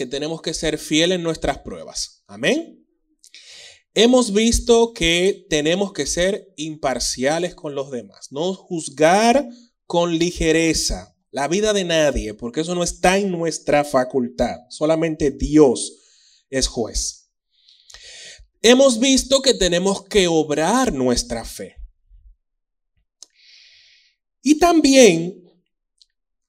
que 0.00 0.06
tenemos 0.06 0.40
que 0.40 0.54
ser 0.54 0.78
fieles 0.78 1.16
en 1.16 1.22
nuestras 1.22 1.58
pruebas. 1.58 2.24
Amén. 2.26 2.82
Hemos 3.92 4.32
visto 4.32 4.94
que 4.94 5.44
tenemos 5.50 5.92
que 5.92 6.06
ser 6.06 6.54
imparciales 6.56 7.54
con 7.54 7.74
los 7.74 7.90
demás, 7.90 8.28
no 8.30 8.54
juzgar 8.54 9.46
con 9.84 10.16
ligereza 10.16 11.14
la 11.30 11.48
vida 11.48 11.74
de 11.74 11.84
nadie, 11.84 12.32
porque 12.32 12.62
eso 12.62 12.74
no 12.74 12.82
está 12.82 13.18
en 13.18 13.30
nuestra 13.30 13.84
facultad. 13.84 14.56
Solamente 14.70 15.32
Dios 15.32 15.98
es 16.48 16.66
juez. 16.66 17.30
Hemos 18.62 19.00
visto 19.00 19.42
que 19.42 19.52
tenemos 19.52 20.02
que 20.04 20.28
obrar 20.28 20.94
nuestra 20.94 21.44
fe. 21.44 21.76
Y 24.40 24.58
también 24.58 25.49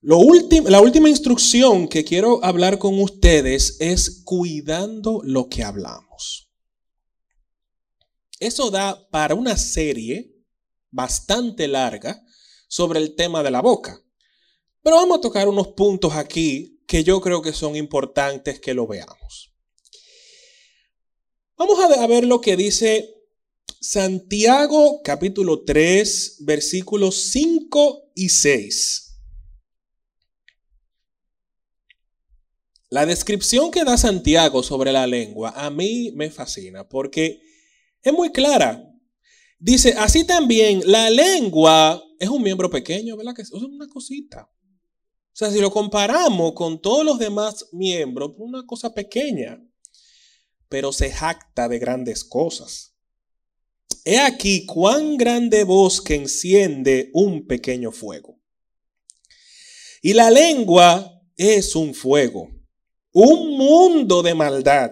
lo 0.02 0.20
la 0.68 0.82
última 0.82 1.10
instrucción 1.10 1.88
que 1.88 2.04
quiero 2.04 2.44
hablar 2.44 2.80
con 2.80 3.00
ustedes 3.00 3.78
es 3.80 4.24
cuidando 4.26 5.22
lo 5.24 5.48
que 5.48 5.64
hablamos. 5.64 6.50
Eso 8.40 8.72
da 8.72 9.08
para 9.10 9.36
una 9.36 9.56
serie 9.58 10.36
bastante 10.90 11.68
larga 11.68 12.26
sobre 12.68 13.00
el 13.00 13.16
tema 13.16 13.44
de 13.44 13.52
la 13.52 13.62
boca. 13.62 14.02
Pero 14.82 14.96
vamos 14.96 15.20
a 15.20 15.22
tocar 15.22 15.48
unos 15.48 15.68
puntos 15.70 16.16
aquí 16.16 16.82
que 16.88 17.04
yo 17.04 17.22
creo 17.22 17.44
que 17.44 17.54
son 17.54 17.76
importantes 17.76 18.60
que 18.60 18.74
lo 18.74 18.88
veamos. 18.88 19.54
Vamos 21.56 21.80
a 21.80 22.08
ver 22.08 22.26
lo 22.26 22.42
que 22.42 22.58
dice 22.58 23.14
Santiago 23.80 25.02
capítulo 25.04 25.64
3, 25.64 26.38
versículos 26.40 27.30
5 27.32 28.12
y 28.16 28.30
6. 28.30 29.11
La 32.92 33.08
descripción 33.08 33.72
que 33.72 33.84
da 33.84 33.98
Santiago 33.98 34.62
sobre 34.62 34.92
la 34.92 35.08
lengua 35.08 35.54
a 35.56 35.72
mí 35.72 36.12
me 36.14 36.30
fascina 36.30 36.88
porque 36.88 37.42
es 38.04 38.14
muy 38.14 38.32
clara. 38.32 38.88
Dice, 39.58 39.96
así 39.98 40.24
también 40.24 40.84
la 40.86 41.10
lengua 41.10 42.04
es 42.20 42.30
un 42.30 42.44
miembro 42.44 42.70
pequeño, 42.70 43.18
¿verdad? 43.18 43.34
Que 43.34 43.42
es 43.42 43.52
una 43.52 43.88
cosita. 43.88 44.44
O 44.44 45.34
sea, 45.34 45.50
si 45.50 45.60
lo 45.60 45.72
comparamos 45.72 46.54
con 46.54 46.80
todos 46.80 47.04
los 47.04 47.18
demás 47.18 47.66
miembros, 47.72 48.34
una 48.38 48.64
cosa 48.68 48.94
pequeña 48.94 49.60
pero 50.72 50.94
se 50.94 51.12
jacta 51.12 51.68
de 51.68 51.80
grandes 51.80 52.24
cosas. 52.24 52.96
He 54.06 54.18
aquí 54.18 54.66
cuán 54.66 55.18
grande 55.18 55.66
bosque 55.66 56.16
enciende 56.16 57.10
un 57.14 57.46
pequeño 57.46 57.92
fuego. 57.92 58.40
Y 60.02 60.14
la 60.14 60.32
lengua 60.32 61.22
es 61.36 61.76
un 61.76 61.94
fuego, 61.94 62.48
un 63.12 63.58
mundo 63.58 64.22
de 64.24 64.34
maldad. 64.34 64.92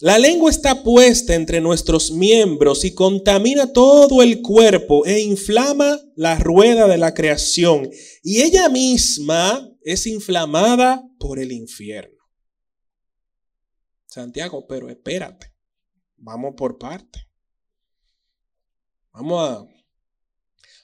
La 0.00 0.18
lengua 0.18 0.50
está 0.50 0.82
puesta 0.82 1.34
entre 1.34 1.60
nuestros 1.60 2.10
miembros 2.10 2.84
y 2.84 2.94
contamina 2.94 3.72
todo 3.72 4.22
el 4.22 4.42
cuerpo 4.42 5.06
e 5.06 5.20
inflama 5.20 5.98
la 6.16 6.38
rueda 6.38 6.86
de 6.86 6.98
la 6.98 7.14
creación. 7.14 7.88
Y 8.22 8.42
ella 8.42 8.68
misma 8.68 9.70
es 9.82 10.06
inflamada 10.06 11.02
por 11.18 11.38
el 11.38 11.50
infierno. 11.50 12.16
Santiago, 14.06 14.66
pero 14.66 14.90
espérate, 14.90 15.54
vamos 16.16 16.54
por 16.56 16.76
parte. 16.76 17.26
Vamos 19.12 19.48
a... 19.48 19.66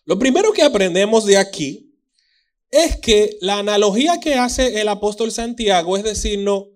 Lo 0.07 0.18
primero 0.18 0.53
que 0.53 0.62
aprendemos 0.62 1.27
de 1.27 1.37
aquí 1.37 1.91
es 2.72 2.96
que 2.96 3.37
la 3.42 3.58
analogía 3.58 4.18
que 4.18 4.35
hace 4.35 4.80
el 4.80 4.88
apóstol 4.88 5.30
Santiago 5.30 5.96
es 5.96 6.02
decirnos, 6.02 6.68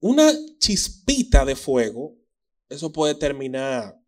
una 0.00 0.30
chispita 0.58 1.44
de 1.46 1.56
fuego, 1.56 2.18
eso 2.68 2.92
puede 2.92 3.14
terminar 3.14 3.98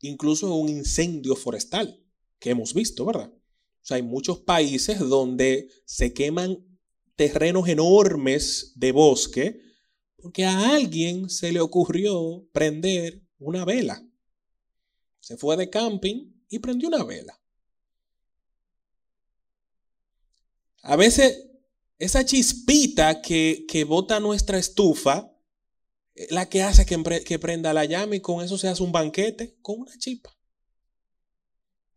incluso 0.00 0.46
en 0.48 0.52
un 0.52 0.68
incendio 0.68 1.36
forestal, 1.36 2.04
que 2.40 2.50
hemos 2.50 2.74
visto, 2.74 3.06
¿verdad? 3.06 3.32
O 3.32 3.84
sea, 3.84 3.96
hay 3.96 4.02
muchos 4.02 4.40
países 4.40 4.98
donde 4.98 5.68
se 5.84 6.12
queman 6.12 6.58
terrenos 7.14 7.68
enormes 7.68 8.72
de 8.74 8.90
bosque 8.90 9.60
porque 10.16 10.44
a 10.44 10.74
alguien 10.74 11.30
se 11.30 11.52
le 11.52 11.60
ocurrió 11.60 12.48
prender 12.52 13.22
una 13.38 13.64
vela. 13.64 14.04
Se 15.20 15.36
fue 15.36 15.56
de 15.56 15.70
camping 15.70 16.32
y 16.48 16.58
prendió 16.58 16.88
una 16.88 17.04
vela. 17.04 17.41
A 20.82 20.96
veces 20.96 21.48
esa 21.98 22.24
chispita 22.24 23.22
que, 23.22 23.64
que 23.68 23.84
bota 23.84 24.20
nuestra 24.20 24.58
estufa, 24.58 25.32
eh, 26.14 26.26
la 26.30 26.48
que 26.48 26.62
hace 26.62 26.84
que, 26.84 27.38
prenda 27.38 27.72
la 27.72 27.84
llama 27.84 28.16
y 28.16 28.20
con 28.20 28.44
eso 28.44 28.58
se 28.58 28.68
hace 28.68 28.82
un 28.82 28.92
banquete, 28.92 29.56
con 29.62 29.80
una 29.80 29.96
chispa. 29.96 30.36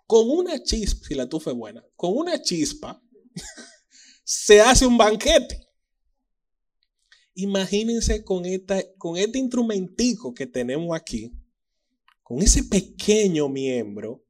Con 0.07 0.29
una 0.29 0.61
chispa, 0.61 1.07
si 1.07 1.15
la 1.15 1.23
estufa 1.23 1.51
es 1.51 1.57
buena, 1.57 1.83
con 1.95 2.15
una 2.15 2.41
chispa 2.41 3.01
se 4.23 4.61
hace 4.61 4.85
un 4.85 4.97
banquete. 4.97 5.67
Imagínense 7.33 8.23
con, 8.23 8.45
esta, 8.45 8.81
con 8.97 9.17
este 9.17 9.39
instrumentico 9.39 10.33
que 10.33 10.47
tenemos 10.47 10.95
aquí, 10.95 11.33
con 12.23 12.41
ese 12.41 12.63
pequeño 12.63 13.49
miembro, 13.49 14.23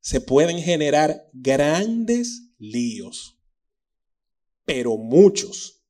se 0.00 0.20
pueden 0.20 0.58
generar 0.58 1.28
grandes 1.32 2.50
líos, 2.58 3.35
pero 4.66 4.98
muchos. 4.98 5.80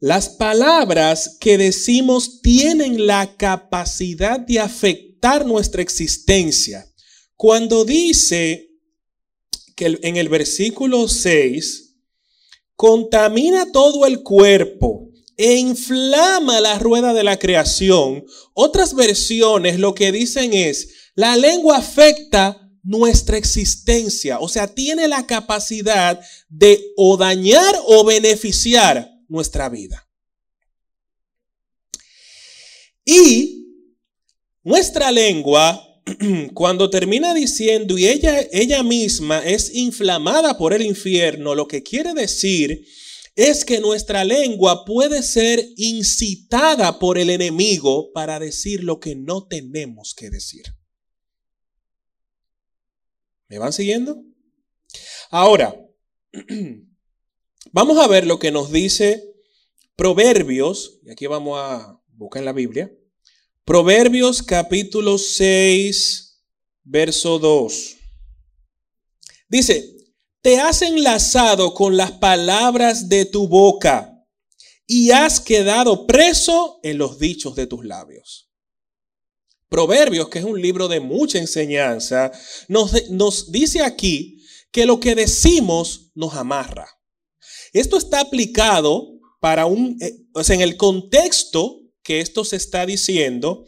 Las 0.00 0.28
palabras 0.28 1.38
que 1.40 1.56
decimos 1.58 2.42
tienen 2.42 3.06
la 3.06 3.36
capacidad 3.36 4.38
de 4.38 4.60
afectar 4.60 5.46
nuestra 5.46 5.82
existencia. 5.82 6.86
Cuando 7.36 7.84
dice 7.84 8.68
que 9.74 9.98
en 10.02 10.16
el 10.16 10.28
versículo 10.28 11.08
6, 11.08 11.96
contamina 12.76 13.72
todo 13.72 14.06
el 14.06 14.22
cuerpo 14.22 15.08
e 15.36 15.54
inflama 15.56 16.60
la 16.60 16.78
rueda 16.78 17.14
de 17.14 17.24
la 17.24 17.38
creación, 17.38 18.24
otras 18.54 18.94
versiones 18.94 19.78
lo 19.78 19.94
que 19.94 20.12
dicen 20.12 20.52
es, 20.52 21.10
la 21.14 21.36
lengua 21.36 21.78
afecta 21.78 22.67
nuestra 22.88 23.36
existencia, 23.36 24.38
o 24.38 24.48
sea, 24.48 24.66
tiene 24.66 25.08
la 25.08 25.26
capacidad 25.26 26.18
de 26.48 26.82
o 26.96 27.18
dañar 27.18 27.76
o 27.86 28.02
beneficiar 28.02 29.10
nuestra 29.28 29.68
vida. 29.68 30.08
Y 33.04 33.66
nuestra 34.64 35.12
lengua, 35.12 36.02
cuando 36.54 36.88
termina 36.88 37.34
diciendo 37.34 37.98
y 37.98 38.06
ella, 38.06 38.40
ella 38.52 38.82
misma 38.82 39.44
es 39.44 39.74
inflamada 39.74 40.56
por 40.56 40.72
el 40.72 40.80
infierno, 40.80 41.54
lo 41.54 41.68
que 41.68 41.82
quiere 41.82 42.14
decir 42.14 42.86
es 43.36 43.66
que 43.66 43.80
nuestra 43.80 44.24
lengua 44.24 44.86
puede 44.86 45.22
ser 45.22 45.62
incitada 45.76 46.98
por 46.98 47.18
el 47.18 47.28
enemigo 47.28 48.12
para 48.14 48.40
decir 48.40 48.82
lo 48.82 48.98
que 48.98 49.14
no 49.14 49.46
tenemos 49.46 50.14
que 50.14 50.30
decir. 50.30 50.77
¿Me 53.48 53.58
van 53.58 53.72
siguiendo? 53.72 54.22
Ahora, 55.30 55.74
vamos 57.72 57.98
a 57.98 58.06
ver 58.06 58.26
lo 58.26 58.38
que 58.38 58.50
nos 58.52 58.70
dice 58.70 59.24
Proverbios, 59.96 61.00
y 61.02 61.10
aquí 61.10 61.26
vamos 61.26 61.58
a 61.58 61.98
buscar 62.08 62.40
en 62.40 62.44
la 62.44 62.52
Biblia, 62.52 62.92
Proverbios 63.64 64.42
capítulo 64.42 65.16
6, 65.16 66.42
verso 66.84 67.38
2. 67.38 67.96
Dice, 69.48 69.96
te 70.42 70.60
has 70.60 70.82
enlazado 70.82 71.72
con 71.72 71.96
las 71.96 72.12
palabras 72.12 73.08
de 73.08 73.24
tu 73.24 73.48
boca 73.48 74.26
y 74.86 75.10
has 75.10 75.40
quedado 75.40 76.06
preso 76.06 76.80
en 76.82 76.98
los 76.98 77.18
dichos 77.18 77.56
de 77.56 77.66
tus 77.66 77.84
labios. 77.84 78.47
Proverbios, 79.68 80.28
que 80.28 80.38
es 80.38 80.44
un 80.44 80.60
libro 80.60 80.88
de 80.88 81.00
mucha 81.00 81.38
enseñanza, 81.38 82.32
nos, 82.68 83.52
dice 83.52 83.82
aquí 83.82 84.42
que 84.70 84.86
lo 84.86 85.00
que 85.00 85.14
decimos 85.14 86.10
nos 86.14 86.34
amarra. 86.34 86.88
Esto 87.72 87.98
está 87.98 88.20
aplicado 88.20 89.18
para 89.40 89.66
un, 89.66 89.98
eh, 90.00 90.14
o 90.34 90.42
sea, 90.42 90.56
en 90.56 90.62
el 90.62 90.76
contexto 90.76 91.80
que 92.02 92.20
esto 92.20 92.44
se 92.44 92.56
está 92.56 92.86
diciendo 92.86 93.66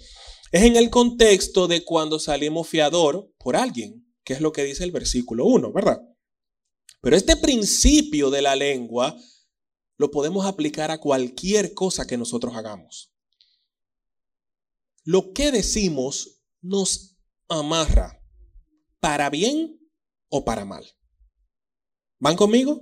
es 0.52 0.62
en 0.62 0.76
el 0.76 0.90
contexto 0.90 1.68
de 1.68 1.84
cuando 1.84 2.18
salimos 2.18 2.66
fiador 2.68 3.32
por 3.38 3.56
alguien, 3.56 4.06
que 4.24 4.32
es 4.32 4.40
lo 4.40 4.52
que 4.52 4.64
dice 4.64 4.82
el 4.82 4.90
versículo 4.90 5.44
1, 5.44 5.72
¿verdad? 5.72 6.00
Pero 7.02 7.16
este 7.16 7.36
principio 7.36 8.30
de 8.30 8.42
la 8.42 8.56
lengua 8.56 9.16
lo 9.96 10.10
podemos 10.10 10.46
aplicar 10.46 10.90
a 10.90 10.98
cualquier 10.98 11.72
cosa 11.74 12.06
que 12.06 12.16
nosotros 12.16 12.56
hagamos. 12.56 13.12
Lo 15.04 15.32
que 15.32 15.50
decimos 15.50 16.42
nos 16.60 17.16
amarra 17.48 18.22
para 19.00 19.30
bien 19.30 19.80
o 20.28 20.44
para 20.44 20.64
mal. 20.64 20.84
¿Van 22.18 22.36
conmigo? 22.36 22.80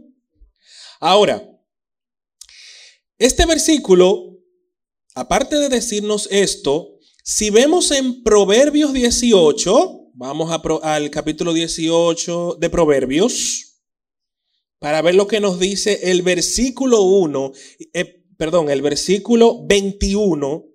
Ahora, 1.01 1.43
este 3.19 3.47
versículo 3.47 4.29
aparte 5.19 5.59
de 5.59 5.69
decirnos 5.69 6.29
esto, 6.31 6.97
si 7.25 7.51
vemos 7.51 7.91
en 7.91 8.23
Proverbios 8.23 8.93
18, 8.93 10.13
vamos 10.15 10.57
al 10.83 11.11
capítulo 11.11 11.53
18 11.53 12.57
de 12.61 12.71
Proverbios, 12.71 13.83
para 14.79 15.03
ver 15.03 15.17
lo 15.17 15.27
que 15.27 15.41
nos 15.41 15.59
dice 15.59 16.13
el 16.13 16.23
versículo 16.23 17.03
1, 17.03 17.53
eh, 17.95 18.25
perdón, 18.37 18.71
el 18.71 18.81
versículo 18.81 19.67
21, 19.67 20.67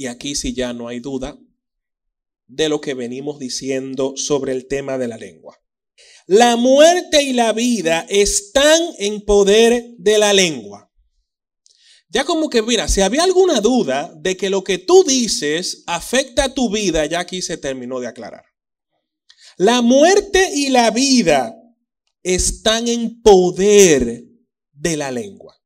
y 0.00 0.06
aquí 0.06 0.34
sí 0.34 0.54
ya 0.54 0.72
no 0.72 0.88
hay 0.88 0.98
duda 0.98 1.38
de 2.46 2.70
lo 2.70 2.80
que 2.80 2.94
venimos 2.94 3.38
diciendo 3.38 4.14
sobre 4.16 4.52
el 4.52 4.66
tema 4.66 4.96
de 4.96 5.08
la 5.08 5.18
lengua. 5.18 5.60
La 6.26 6.56
muerte 6.56 7.22
y 7.22 7.34
la 7.34 7.52
vida 7.52 8.06
están 8.08 8.80
en 8.98 9.20
poder 9.20 9.90
de 9.98 10.16
la 10.16 10.32
lengua. 10.32 10.90
Ya 12.08 12.24
como 12.24 12.48
que, 12.48 12.62
mira, 12.62 12.88
si 12.88 13.02
había 13.02 13.24
alguna 13.24 13.60
duda 13.60 14.10
de 14.16 14.38
que 14.38 14.48
lo 14.48 14.64
que 14.64 14.78
tú 14.78 15.04
dices 15.04 15.84
afecta 15.86 16.44
a 16.44 16.54
tu 16.54 16.70
vida, 16.70 17.04
ya 17.04 17.20
aquí 17.20 17.42
se 17.42 17.58
terminó 17.58 18.00
de 18.00 18.06
aclarar. 18.06 18.46
La 19.58 19.82
muerte 19.82 20.50
y 20.54 20.70
la 20.70 20.90
vida 20.90 21.54
están 22.22 22.88
en 22.88 23.20
poder 23.20 24.24
de 24.72 24.96
la 24.96 25.10
lengua. 25.10 25.59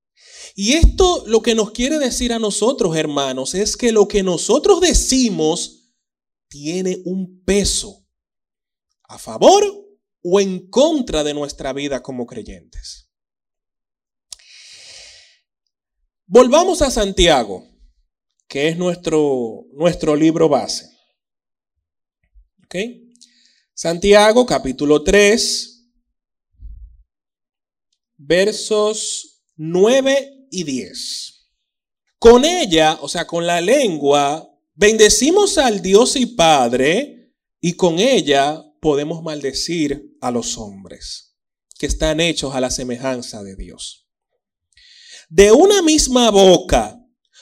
Y 0.54 0.74
esto 0.74 1.24
lo 1.26 1.42
que 1.42 1.54
nos 1.54 1.72
quiere 1.72 1.98
decir 1.98 2.32
a 2.32 2.38
nosotros, 2.38 2.96
hermanos, 2.96 3.54
es 3.54 3.76
que 3.76 3.90
lo 3.90 4.06
que 4.06 4.22
nosotros 4.22 4.80
decimos 4.80 5.92
tiene 6.48 7.02
un 7.04 7.42
peso 7.44 8.06
a 9.02 9.18
favor 9.18 9.64
o 10.22 10.40
en 10.40 10.70
contra 10.70 11.24
de 11.24 11.34
nuestra 11.34 11.72
vida 11.72 12.02
como 12.02 12.26
creyentes. 12.26 13.10
Volvamos 16.26 16.82
a 16.82 16.90
Santiago, 16.90 17.68
que 18.46 18.68
es 18.68 18.78
nuestro, 18.78 19.66
nuestro 19.72 20.16
libro 20.16 20.48
base. 20.48 20.94
Santiago 23.72 24.44
capítulo 24.44 25.04
3, 25.04 25.92
versos 28.16 29.44
9 29.56 30.43
y 30.50 30.64
10. 30.64 31.50
Con 32.18 32.44
ella, 32.44 32.98
o 33.00 33.08
sea, 33.08 33.26
con 33.26 33.46
la 33.46 33.60
lengua, 33.60 34.50
bendecimos 34.74 35.58
al 35.58 35.82
Dios 35.82 36.16
y 36.16 36.26
Padre 36.26 37.34
y 37.60 37.74
con 37.74 37.98
ella 37.98 38.64
podemos 38.80 39.22
maldecir 39.22 40.16
a 40.20 40.30
los 40.30 40.58
hombres 40.58 41.36
que 41.78 41.86
están 41.86 42.20
hechos 42.20 42.54
a 42.54 42.60
la 42.60 42.70
semejanza 42.70 43.42
de 43.42 43.56
Dios. 43.56 44.08
De 45.28 45.52
una 45.52 45.82
misma 45.82 46.30
boca 46.30 47.00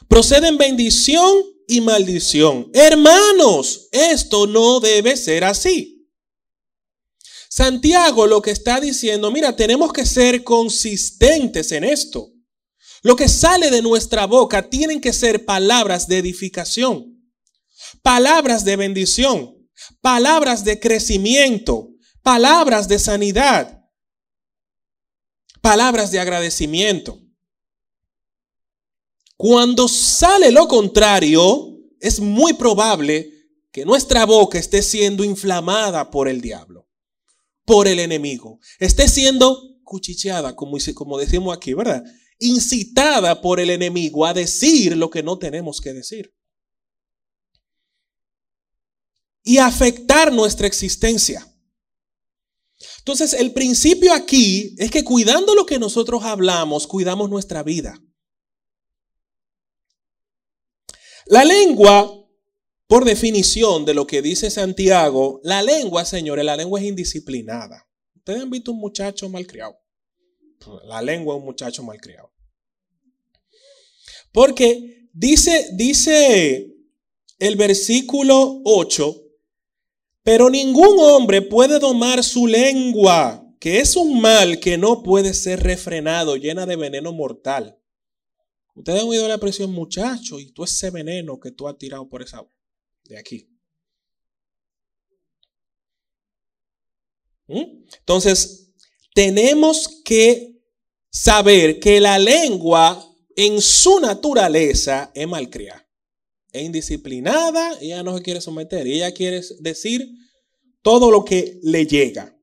proceden 0.08 0.58
bendición 0.58 1.42
y 1.68 1.80
maldición. 1.80 2.70
Hermanos, 2.72 3.88
esto 3.92 4.46
no 4.46 4.80
debe 4.80 5.16
ser 5.16 5.44
así. 5.44 6.08
Santiago 7.48 8.26
lo 8.26 8.40
que 8.40 8.50
está 8.50 8.80
diciendo, 8.80 9.30
mira, 9.30 9.54
tenemos 9.54 9.92
que 9.92 10.06
ser 10.06 10.42
consistentes 10.42 11.70
en 11.72 11.84
esto. 11.84 12.32
Lo 13.02 13.16
que 13.16 13.28
sale 13.28 13.70
de 13.70 13.82
nuestra 13.82 14.26
boca 14.26 14.70
tienen 14.70 15.00
que 15.00 15.12
ser 15.12 15.44
palabras 15.44 16.06
de 16.06 16.18
edificación, 16.18 17.20
palabras 18.00 18.64
de 18.64 18.76
bendición, 18.76 19.56
palabras 20.00 20.64
de 20.64 20.78
crecimiento, 20.78 21.90
palabras 22.22 22.86
de 22.86 23.00
sanidad, 23.00 23.84
palabras 25.60 26.12
de 26.12 26.20
agradecimiento. 26.20 27.18
Cuando 29.36 29.88
sale 29.88 30.52
lo 30.52 30.68
contrario, 30.68 31.76
es 31.98 32.20
muy 32.20 32.52
probable 32.52 33.32
que 33.72 33.84
nuestra 33.84 34.24
boca 34.26 34.60
esté 34.60 34.80
siendo 34.80 35.24
inflamada 35.24 36.08
por 36.08 36.28
el 36.28 36.40
diablo, 36.40 36.88
por 37.64 37.88
el 37.88 37.98
enemigo, 37.98 38.60
esté 38.78 39.08
siendo 39.08 39.80
cuchicheada, 39.82 40.54
como, 40.54 40.76
como 40.94 41.18
decimos 41.18 41.56
aquí, 41.56 41.74
¿verdad? 41.74 42.04
Incitada 42.44 43.40
por 43.40 43.61
el 43.61 43.70
enemigo 43.70 44.26
a 44.26 44.35
decir 44.35 44.96
lo 44.96 45.11
que 45.11 45.22
no 45.22 45.38
tenemos 45.38 45.81
que 45.81 45.92
decir. 45.92 46.35
Y 49.44 49.58
afectar 49.58 50.33
nuestra 50.33 50.66
existencia. 50.66 51.48
Entonces, 52.98 53.33
el 53.33 53.52
principio 53.52 54.12
aquí 54.12 54.75
es 54.79 54.90
que 54.90 55.04
cuidando 55.04 55.54
lo 55.54 55.66
que 55.66 55.79
nosotros 55.79 56.25
hablamos, 56.25 56.87
cuidamos 56.87 57.31
nuestra 57.31 57.62
vida. 57.62 58.00
La 61.27 61.44
lengua, 61.44 62.12
por 62.88 63.04
definición 63.04 63.85
de 63.85 63.94
lo 63.94 64.06
que 64.06 64.21
dice 64.21 64.50
Santiago, 64.50 65.40
la 65.44 65.62
lengua, 65.62 66.04
señores, 66.04 66.44
la 66.44 66.56
lengua 66.56 66.81
es 66.81 66.87
indisciplinada. 66.87 67.88
Ustedes 68.16 68.42
han 68.42 68.50
visto 68.50 68.73
un 68.73 68.79
muchacho 68.79 69.29
malcriado. 69.29 69.77
La 70.85 71.02
lengua 71.02 71.35
es 71.35 71.38
un 71.40 71.44
muchacho 71.44 71.83
malcriado. 71.83 72.33
Porque 74.33 75.08
dice, 75.12 75.68
dice 75.74 76.74
el 77.38 77.56
versículo 77.56 78.62
8, 78.64 79.22
pero 80.22 80.48
ningún 80.48 80.98
hombre 81.00 81.42
puede 81.42 81.78
domar 81.78 82.24
su 82.24 82.46
lengua, 82.46 83.46
que 83.60 83.80
es 83.80 83.96
un 83.96 84.20
mal 84.20 84.58
que 84.60 84.78
no 84.78 85.02
puede 85.02 85.35
ser 85.35 85.62
refrenado, 85.62 86.37
llena 86.37 86.66
de 86.66 86.76
veneno 86.76 87.12
mortal. 87.12 87.78
Ustedes 88.74 89.02
han 89.02 89.08
oído 89.08 89.28
la 89.28 89.35
expresión 89.35 89.70
muchacho 89.72 90.40
y 90.40 90.50
tú 90.52 90.64
ese 90.64 90.90
veneno 90.90 91.38
que 91.38 91.50
tú 91.50 91.68
has 91.68 91.76
tirado 91.76 92.08
por 92.08 92.22
esa 92.22 92.42
de 93.04 93.18
aquí. 93.18 93.48
¿Mm? 97.48 97.85
Entonces, 97.98 98.72
tenemos 99.14 100.00
que 100.04 100.62
saber 101.10 101.78
que 101.80 102.00
la 102.00 102.18
lengua 102.18 103.12
en 103.37 103.60
su 103.60 104.00
naturaleza 104.00 105.10
es 105.14 105.26
malcriada, 105.26 105.88
es 106.52 106.62
indisciplinada, 106.62 107.78
ella 107.80 108.02
no 108.02 108.16
se 108.16 108.22
quiere 108.22 108.40
someter, 108.40 108.87
ella 108.87 109.12
quiere 109.12 109.42
decir 109.60 110.08
todo 110.83 111.10
lo 111.10 111.24
que 111.24 111.58
le 111.62 111.87
llega. 111.87 112.37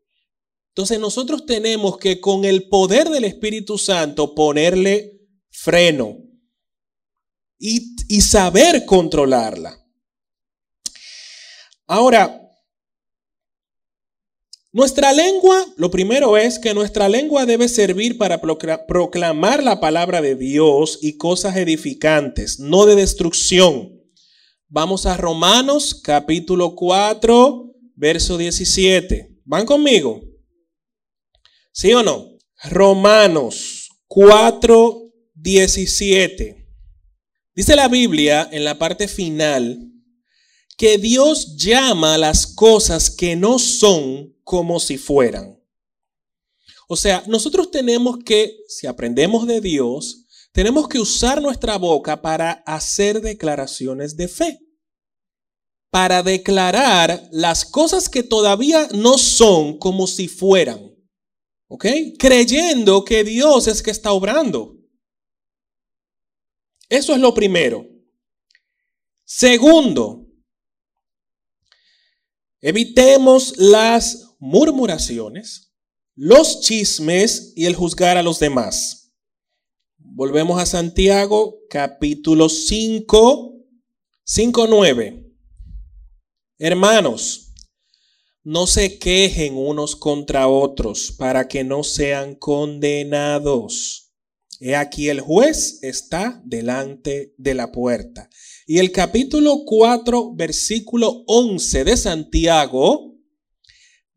Entonces 0.70 1.00
nosotros 1.00 1.46
tenemos 1.46 1.98
que 1.98 2.22
con 2.22 2.46
el 2.46 2.70
poder 2.70 3.10
del 3.10 3.26
Espíritu 3.26 3.78
Santo 3.78 4.34
ponerle 4.34 5.20
freno 5.50 6.18
y, 7.58 7.96
y 8.08 8.22
saber 8.22 8.86
controlarla. 8.86 9.86
Ahora, 11.86 12.49
nuestra 14.72 15.14
lengua, 15.14 15.66
lo 15.78 15.90
primero 15.90 16.38
es 16.38 16.60
que 16.60 16.76
nuestra 16.76 17.10
lengua 17.10 17.46
debe 17.48 17.68
servir 17.68 18.18
para 18.18 18.40
proclamar 18.40 19.64
la 19.64 19.80
palabra 19.80 20.22
de 20.22 20.36
Dios 20.36 21.00
y 21.02 21.18
cosas 21.18 21.56
edificantes, 21.58 22.60
no 22.60 22.86
de 22.86 22.96
destrucción. 22.96 24.00
Vamos 24.68 25.08
a 25.08 25.18
Romanos 25.18 26.00
capítulo 26.04 26.76
4, 26.76 27.74
verso 27.96 28.38
17. 28.38 29.40
¿Van 29.44 29.66
conmigo? 29.66 30.22
¿Sí 31.72 31.92
o 31.94 32.04
no? 32.04 32.38
Romanos 32.66 33.90
4, 34.06 35.12
17. 35.34 36.68
Dice 37.56 37.76
la 37.76 37.88
Biblia 37.88 38.48
en 38.52 38.64
la 38.64 38.78
parte 38.78 39.08
final 39.08 39.90
que 40.78 40.98
Dios 40.98 41.56
llama 41.58 42.18
las 42.18 42.46
cosas 42.48 43.10
que 43.10 43.36
no 43.36 43.58
son 43.58 44.36
como 44.50 44.80
si 44.80 44.98
fueran. 44.98 45.64
O 46.88 46.96
sea, 46.96 47.24
nosotros 47.28 47.70
tenemos 47.70 48.18
que, 48.26 48.58
si 48.68 48.88
aprendemos 48.88 49.46
de 49.46 49.62
Dios, 49.62 50.26
tenemos 50.52 50.88
que 50.88 50.98
usar 50.98 51.40
nuestra 51.40 51.78
boca 51.78 52.20
para 52.20 52.54
hacer 52.66 53.22
declaraciones 53.22 54.18
de 54.18 54.28
fe. 54.28 54.60
Para 55.92 56.24
declarar 56.24 57.30
las 57.32 57.64
cosas 57.64 58.10
que 58.10 58.24
todavía 58.24 58.88
no 58.92 59.20
son 59.20 59.78
como 59.78 60.08
si 60.08 60.28
fueran. 60.28 60.96
¿Ok? 61.68 61.86
Creyendo 62.18 63.06
que 63.06 63.24
Dios 63.24 63.68
es 63.68 63.84
que 63.84 63.92
está 63.92 64.14
obrando. 64.14 64.76
Eso 66.90 67.14
es 67.14 67.20
lo 67.20 67.36
primero. 67.36 67.86
Segundo, 69.26 70.30
Evitemos 72.62 73.58
las 73.58 74.29
murmuraciones, 74.40 75.74
los 76.16 76.62
chismes 76.62 77.54
y 77.56 77.66
el 77.66 77.76
juzgar 77.76 78.18
a 78.18 78.24
los 78.24 78.40
demás. 78.40 79.12
Volvemos 79.98 80.62
a 80.62 80.66
Santiago 80.66 81.60
capítulo 81.70 82.50
5, 82.50 83.54
5, 84.24 84.68
9. 84.68 85.34
Hermanos, 86.58 87.54
no 88.44 88.66
se 88.66 88.98
quejen 88.98 89.56
unos 89.56 89.96
contra 89.96 90.48
otros 90.48 91.12
para 91.12 91.48
que 91.48 91.64
no 91.64 91.84
sean 91.84 92.36
condenados. 92.36 94.14
He 94.62 94.76
aquí 94.76 95.10
el 95.10 95.22
juez 95.22 95.80
está 95.84 96.42
delante 96.46 97.34
de 97.38 97.54
la 97.54 97.72
puerta. 97.72 98.30
Y 98.66 98.80
el 98.80 98.92
capítulo 98.92 99.64
4, 99.66 100.34
versículo 100.36 101.24
11 101.28 101.84
de 101.84 101.98
Santiago 101.98 103.09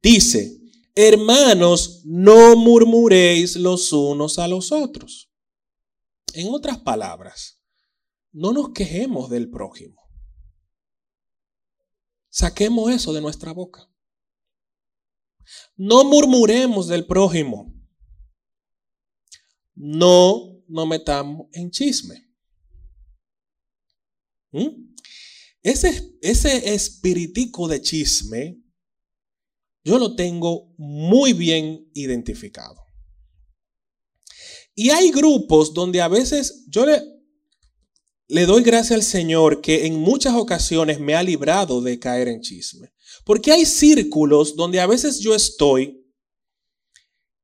dice, 0.03 0.61
hermanos, 0.95 2.03
no 2.05 2.57
murmuréis 2.57 3.57
los 3.57 3.93
unos 3.93 4.39
a 4.39 4.49
los 4.49 4.73
otros. 4.73 5.31
En 6.35 6.49
otras 6.53 6.79
palabras, 6.79 7.63
no 8.33 8.53
nos 8.53 8.71
quejemos 8.73 9.31
del 9.31 9.51
prójimo. 9.51 10.01
Saquemos 12.31 12.91
eso 12.91 13.13
de 13.13 13.21
nuestra 13.21 13.53
boca. 13.53 13.91
No 15.77 16.05
murmuremos 16.05 16.89
del 16.89 17.07
prójimo. 17.07 17.75
No 19.75 20.63
nos 20.67 20.87
metamos 20.87 21.49
en 21.53 21.71
chisme. 21.71 22.31
¿Mm? 24.51 24.95
Ese, 25.63 26.17
ese 26.23 26.75
espiritico 26.75 27.69
de 27.69 27.83
chisme, 27.83 28.63
yo 29.85 29.99
lo 29.99 30.15
tengo 30.15 30.73
muy 30.77 31.33
bien 31.33 31.91
identificado. 31.95 32.81
Y 34.75 34.91
hay 34.91 35.11
grupos 35.11 35.75
donde 35.75 36.01
a 36.01 36.09
veces 36.09 36.65
yo 36.69 36.87
le, 36.87 37.03
le 38.29 38.47
doy 38.47 38.63
gracias 38.63 38.93
al 38.93 39.03
Señor 39.03 39.61
que 39.61 39.87
en 39.87 39.99
muchas 39.99 40.35
ocasiones 40.35 40.99
me 40.99 41.15
ha 41.15 41.23
librado 41.23 41.81
de 41.81 41.99
caer 41.99 42.29
en 42.29 42.41
chisme. 42.41 42.93
Porque 43.25 43.53
hay 43.53 43.67
círculos 43.67 44.57
donde 44.57 44.81
a 44.81 44.87
veces 44.87 45.21
yo 45.21 45.35
estoy 45.35 46.03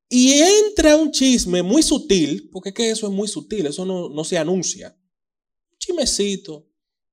y 0.09 0.32
entra 0.32 0.97
un 0.97 1.11
chisme 1.11 1.62
muy 1.62 1.82
sutil, 1.82 2.49
porque 2.51 2.72
que 2.72 2.91
eso 2.91 3.07
es 3.07 3.12
muy 3.12 3.28
sutil, 3.28 3.66
eso 3.66 3.84
no, 3.84 4.09
no 4.09 4.24
se 4.24 4.39
anuncia. 4.39 4.97
Un 5.70 5.78
chismecito, 5.78 6.66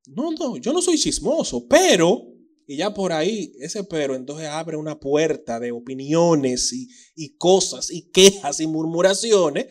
no, 0.08 0.32
no, 0.32 0.58
yo 0.58 0.72
no 0.72 0.82
soy 0.82 0.98
chismoso, 0.98 1.68
pero, 1.68 2.24
y 2.68 2.78
ya 2.78 2.94
por 2.94 3.14
ahí, 3.14 3.54
ese 3.60 3.84
pero 3.84 4.16
entonces 4.16 4.48
abre 4.48 4.78
una 4.78 5.00
puerta 5.00 5.60
de 5.60 5.72
opiniones 5.72 6.74
y, 6.74 6.90
y 7.16 7.38
cosas 7.38 7.92
y 7.92 8.10
quejas 8.12 8.60
y 8.60 8.68
murmuraciones. 8.68 9.68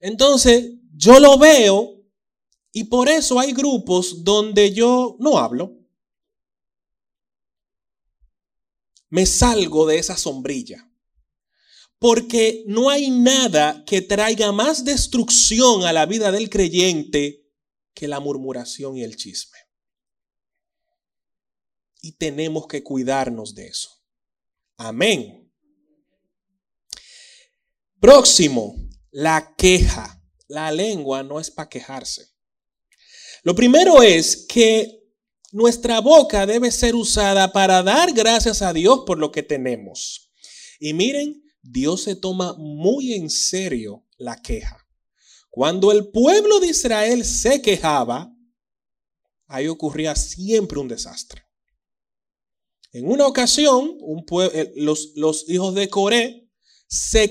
Entonces, 0.00 0.72
yo 0.94 1.18
lo 1.20 1.38
veo 1.38 2.02
y 2.72 2.84
por 2.84 3.08
eso 3.08 3.38
hay 3.38 3.52
grupos 3.52 4.24
donde 4.24 4.72
yo 4.72 5.16
no 5.20 5.38
hablo. 5.38 5.78
Me 9.10 9.26
salgo 9.26 9.86
de 9.86 9.98
esa 9.98 10.16
sombrilla. 10.16 10.88
Porque 11.98 12.64
no 12.66 12.90
hay 12.90 13.10
nada 13.10 13.84
que 13.86 14.00
traiga 14.00 14.50
más 14.50 14.84
destrucción 14.84 15.84
a 15.84 15.92
la 15.92 16.06
vida 16.06 16.32
del 16.32 16.50
creyente 16.50 17.46
que 17.94 18.08
la 18.08 18.18
murmuración 18.18 18.96
y 18.96 19.04
el 19.04 19.16
chisme. 19.16 19.58
Y 22.02 22.12
tenemos 22.12 22.66
que 22.66 22.82
cuidarnos 22.82 23.54
de 23.54 23.68
eso. 23.68 24.02
Amén. 24.76 25.50
Próximo, 27.98 28.76
la 29.10 29.54
queja. 29.56 30.20
La 30.48 30.70
lengua 30.70 31.22
no 31.22 31.40
es 31.40 31.50
para 31.50 31.70
quejarse. 31.70 32.28
Lo 33.42 33.54
primero 33.54 34.02
es 34.02 34.44
que 34.48 35.02
nuestra 35.52 36.00
boca 36.00 36.44
debe 36.44 36.70
ser 36.70 36.94
usada 36.94 37.52
para 37.52 37.82
dar 37.82 38.12
gracias 38.12 38.60
a 38.60 38.72
Dios 38.72 39.04
por 39.06 39.18
lo 39.18 39.32
que 39.32 39.42
tenemos. 39.42 40.30
Y 40.80 40.94
miren, 40.94 41.42
Dios 41.62 42.02
se 42.02 42.16
toma 42.16 42.54
muy 42.54 43.14
en 43.14 43.30
serio 43.30 44.04
la 44.16 44.42
queja. 44.42 44.78
Cuando 45.48 45.92
el 45.92 46.08
pueblo 46.08 46.58
de 46.58 46.68
Israel 46.68 47.24
se 47.24 47.62
quejaba, 47.62 48.34
ahí 49.46 49.68
ocurría 49.68 50.16
siempre 50.16 50.78
un 50.78 50.88
desastre. 50.88 51.44
En 52.92 53.08
una 53.08 53.26
ocasión, 53.26 53.98
eh, 54.52 54.72
los, 54.76 55.48
hijos 55.48 55.74
de 55.74 55.88
Coré 55.88 56.50
se, 56.86 57.30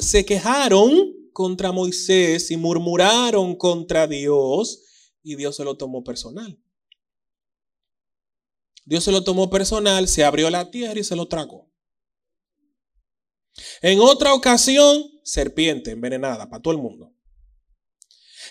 se 0.00 0.24
quejaron 0.24 1.12
contra 1.32 1.70
Moisés 1.70 2.50
y 2.50 2.56
murmuraron 2.56 3.54
contra 3.56 4.06
Dios 4.06 4.82
y 5.22 5.36
Dios 5.36 5.56
se 5.56 5.64
lo 5.64 5.76
tomó 5.76 6.02
personal. 6.02 6.58
Dios 8.84 9.04
se 9.04 9.12
lo 9.12 9.22
tomó 9.22 9.48
personal, 9.48 10.08
se 10.08 10.24
abrió 10.24 10.50
la 10.50 10.70
tierra 10.70 10.98
y 10.98 11.04
se 11.04 11.14
lo 11.14 11.28
tragó. 11.28 11.70
En 13.82 14.00
otra 14.00 14.34
ocasión, 14.34 15.04
serpiente 15.22 15.90
envenenada 15.90 16.48
para 16.48 16.62
todo 16.62 16.72
el 16.72 16.80
mundo. 16.80 17.14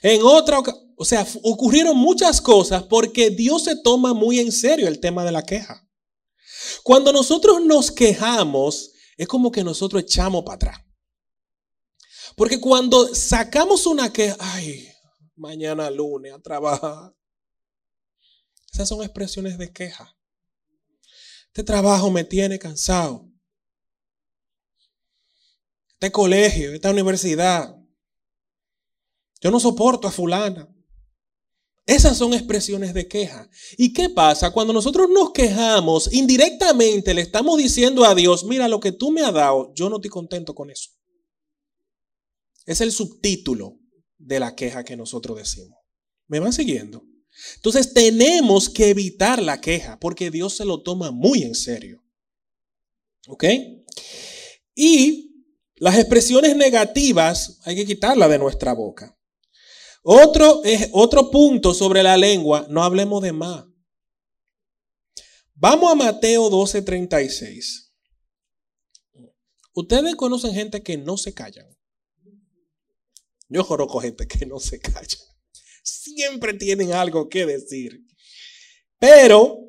En 0.04 0.22
otra 0.24 0.60
o 0.96 1.06
sea, 1.06 1.26
ocurrieron 1.42 1.98
muchas 1.98 2.40
cosas 2.40 2.84
porque 2.84 3.32
Dios 3.32 3.64
se 3.64 3.76
toma 3.82 4.14
muy 4.14 4.40
en 4.40 4.52
serio 4.52 4.88
el 4.88 5.00
tema 5.00 5.26
de 5.26 5.32
la 5.32 5.44
queja. 5.44 5.88
Cuando 6.84 7.12
nosotros 7.12 7.62
nos 7.62 7.92
quejamos, 7.92 8.92
es 9.18 9.28
como 9.28 9.52
que 9.52 9.64
nosotros 9.64 10.04
echamos 10.04 10.44
para 10.44 10.56
atrás. 10.56 10.86
Porque 12.36 12.60
cuando 12.60 13.14
sacamos 13.14 13.86
una 13.86 14.12
queja, 14.12 14.36
ay, 14.40 14.88
mañana 15.36 15.90
lunes 15.90 16.34
a 16.34 16.40
trabajar. 16.40 17.14
Esas 18.72 18.88
son 18.88 19.04
expresiones 19.04 19.58
de 19.58 19.72
queja. 19.72 20.16
Este 21.48 21.64
trabajo 21.64 22.10
me 22.10 22.24
tiene 22.24 22.58
cansado. 22.58 23.30
Este 25.90 26.12
colegio, 26.12 26.74
esta 26.74 26.90
universidad, 26.90 27.76
yo 29.42 29.52
no 29.52 29.60
soporto 29.60 30.08
a 30.08 30.12
fulana. 30.12 30.71
Esas 31.86 32.18
son 32.18 32.34
expresiones 32.34 32.94
de 32.94 33.08
queja. 33.08 33.50
¿Y 33.78 33.92
qué 33.94 34.10
pasa? 34.10 34.52
Cuando 34.52 34.72
nosotros 34.72 35.10
nos 35.10 35.32
quejamos, 35.32 36.14
indirectamente 36.14 37.14
le 37.14 37.22
estamos 37.22 37.58
diciendo 37.58 38.06
a 38.06 38.14
Dios, 38.14 38.44
mira 38.44 38.68
lo 38.68 38.80
que 38.80 38.92
tú 38.92 39.12
me 39.12 39.22
has 39.22 39.34
dado, 39.34 39.74
yo 39.76 39.90
no 39.90 39.96
estoy 39.98 40.10
contento 40.10 40.54
con 40.54 40.70
eso. 40.70 40.92
Es 42.66 42.82
el 42.82 42.92
subtítulo 42.92 43.80
de 44.18 44.40
la 44.40 44.56
queja 44.56 44.84
que 44.84 44.96
nosotros 44.96 45.38
decimos. 45.38 45.78
¿Me 46.28 46.40
van 46.40 46.54
siguiendo? 46.54 47.04
Entonces 47.56 47.94
tenemos 47.94 48.70
que 48.70 48.90
evitar 48.90 49.42
la 49.42 49.60
queja 49.60 50.00
porque 50.00 50.30
Dios 50.30 50.56
se 50.56 50.66
lo 50.66 50.82
toma 50.82 51.12
muy 51.12 51.44
en 51.44 51.56
serio. 51.56 52.04
¿Ok? 53.28 53.46
Y 54.76 55.46
las 55.76 55.98
expresiones 55.98 56.56
negativas 56.56 57.60
hay 57.64 57.76
que 57.76 57.86
quitarlas 57.86 58.30
de 58.30 58.38
nuestra 58.38 58.74
boca. 58.74 59.18
Otro, 60.04 60.62
otro 60.94 61.30
punto 61.30 61.74
sobre 61.74 62.02
la 62.02 62.18
lengua, 62.18 62.66
no 62.70 62.84
hablemos 62.84 63.22
de 63.22 63.34
más. 63.34 63.66
Vamos 65.54 65.92
a 65.92 65.96
Mateo 65.96 66.50
12:36. 66.50 67.92
Ustedes 69.74 70.16
conocen 70.16 70.54
gente 70.54 70.82
que 70.82 70.98
no 70.98 71.18
se 71.18 71.34
callan. 71.34 71.68
Yo 73.48 73.66
conozco 73.68 74.00
gente 74.00 74.28
que 74.28 74.46
no 74.46 74.60
se 74.60 74.80
calla. 74.80 75.18
Siempre 75.84 76.54
tienen 76.54 76.94
algo 76.94 77.30
que 77.30 77.46
decir. 77.46 78.02
Pero 78.98 79.60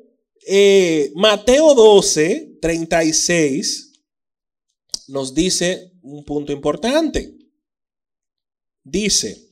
eh, 0.47 1.11
Mateo 1.15 1.73
12, 1.75 2.57
36 2.61 4.03
nos 5.07 5.33
dice 5.33 5.91
un 6.01 6.23
punto 6.23 6.51
importante. 6.51 7.37
Dice, 8.83 9.42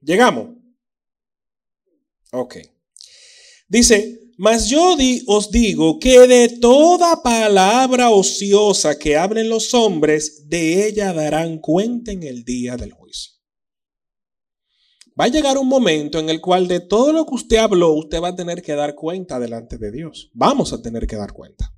¿Llegamos? 0.00 0.56
Ok. 2.32 2.56
Dice, 3.68 4.20
mas 4.36 4.68
yo 4.68 4.96
os 5.26 5.50
digo 5.50 5.98
que 5.98 6.26
de 6.26 6.48
toda 6.60 7.22
palabra 7.22 8.10
ociosa 8.10 8.98
que 8.98 9.16
hablen 9.16 9.48
los 9.48 9.74
hombres, 9.74 10.48
de 10.48 10.86
ella 10.86 11.12
darán 11.12 11.58
cuenta 11.58 12.12
en 12.12 12.22
el 12.22 12.44
día 12.44 12.76
del 12.76 12.92
juicio. 12.92 13.34
Va 15.20 15.24
a 15.24 15.28
llegar 15.28 15.58
un 15.58 15.68
momento 15.68 16.18
en 16.18 16.30
el 16.30 16.40
cual 16.40 16.66
de 16.66 16.80
todo 16.80 17.12
lo 17.12 17.26
que 17.26 17.34
usted 17.34 17.58
habló, 17.58 17.92
usted 17.92 18.22
va 18.22 18.28
a 18.28 18.36
tener 18.36 18.62
que 18.62 18.74
dar 18.74 18.94
cuenta 18.94 19.38
delante 19.38 19.76
de 19.76 19.92
Dios. 19.92 20.30
Vamos 20.32 20.72
a 20.72 20.80
tener 20.80 21.06
que 21.06 21.16
dar 21.16 21.34
cuenta. 21.34 21.74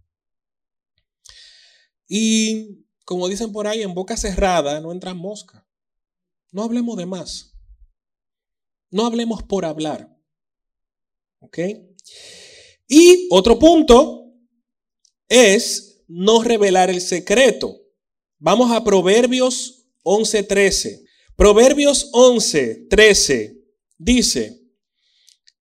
Y 2.07 2.87
como 3.05 3.27
dicen 3.27 3.51
por 3.51 3.67
ahí, 3.67 3.83
en 3.83 3.95
boca 3.95 4.17
cerrada 4.17 4.81
no 4.81 4.93
entra 4.93 5.15
mosca. 5.15 5.67
No 6.53 6.63
hablemos 6.63 6.97
de 6.97 7.07
más. 7.07 7.52
No 8.93 9.07
hablemos 9.07 9.43
por 9.43 9.65
hablar. 9.65 10.15
¿Ok? 11.41 11.59
Y 12.87 13.27
otro 13.31 13.59
punto 13.59 14.33
es 15.29 16.03
no 16.07 16.43
revelar 16.43 16.91
el 16.91 17.01
secreto. 17.01 17.81
Vamos 18.39 18.71
a 18.71 18.85
Proverbios 18.85 19.87
11:13. 20.05 21.05
Proverbios 21.35 22.11
11:13 22.13 23.59
dice, 23.97 24.61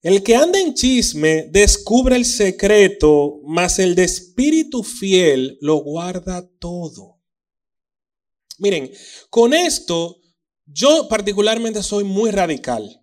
el 0.01 0.23
que 0.23 0.35
anda 0.35 0.59
en 0.59 0.73
chisme 0.73 1.47
descubre 1.51 2.17
el 2.17 2.25
secreto, 2.25 3.39
mas 3.45 3.79
el 3.79 3.95
de 3.95 4.03
espíritu 4.03 4.83
fiel 4.83 5.57
lo 5.61 5.77
guarda 5.77 6.45
todo. 6.59 7.21
Miren, 8.57 8.91
con 9.29 9.53
esto 9.53 10.19
yo 10.65 11.07
particularmente 11.07 11.81
soy 11.81 12.03
muy 12.03 12.31
radical 12.31 13.00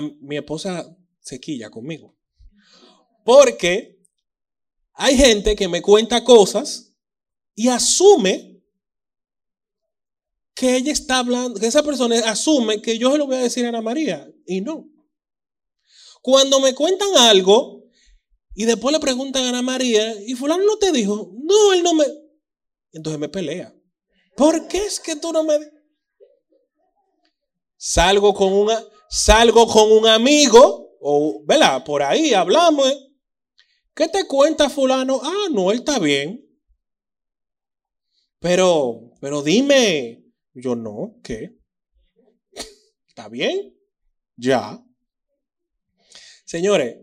mi 0.00 0.36
esposa 0.36 0.96
se 1.20 1.40
quilla 1.40 1.70
conmigo. 1.70 2.16
Porque 3.24 3.98
hay 4.92 5.16
gente 5.16 5.56
que 5.56 5.68
me 5.68 5.82
cuenta 5.82 6.24
cosas 6.24 6.94
y 7.54 7.68
asume 7.68 8.62
que 10.54 10.76
ella 10.76 10.92
está 10.92 11.18
hablando, 11.18 11.58
que 11.58 11.66
esa 11.66 11.82
persona 11.82 12.16
asume 12.30 12.80
que 12.80 12.96
yo 12.96 13.10
se 13.10 13.18
lo 13.18 13.26
voy 13.26 13.36
a 13.36 13.40
decir 13.40 13.64
a 13.66 13.70
Ana 13.70 13.82
María 13.82 14.30
y 14.46 14.60
no. 14.60 14.88
Cuando 16.22 16.60
me 16.60 16.74
cuentan 16.74 17.16
algo 17.16 17.84
y 18.54 18.64
después 18.64 18.92
le 18.92 19.00
preguntan 19.00 19.44
a 19.44 19.48
Ana 19.48 19.62
María 19.62 20.14
y 20.22 20.34
fulano 20.34 20.64
no 20.64 20.78
te 20.78 20.92
dijo, 20.92 21.32
no, 21.42 21.72
él 21.72 21.82
no 21.82 21.94
me... 21.94 22.04
Entonces 22.92 23.18
me 23.18 23.28
pelea. 23.28 23.74
¿Por 24.36 24.68
qué 24.68 24.78
es 24.78 25.00
que 25.00 25.16
tú 25.16 25.32
no 25.32 25.42
me... 25.42 25.58
Salgo 27.76 28.32
con 28.32 28.52
una, 28.52 28.82
salgo 29.14 29.68
con 29.68 29.92
un 29.92 30.08
amigo, 30.08 30.96
o, 31.00 31.44
¿verdad? 31.46 31.84
Por 31.84 32.02
ahí 32.02 32.34
hablamos. 32.34 32.88
¿eh? 32.88 32.98
¿Qué 33.94 34.08
te 34.08 34.26
cuenta 34.26 34.68
fulano? 34.68 35.20
Ah, 35.22 35.46
no, 35.52 35.70
él 35.70 35.78
está 35.78 36.00
bien. 36.00 36.44
Pero, 38.40 39.12
pero 39.20 39.42
dime, 39.42 40.24
yo 40.52 40.74
no, 40.74 41.14
¿qué? 41.22 41.56
¿Está 43.08 43.28
bien? 43.28 43.78
Ya. 44.36 44.84
Señores, 46.44 46.98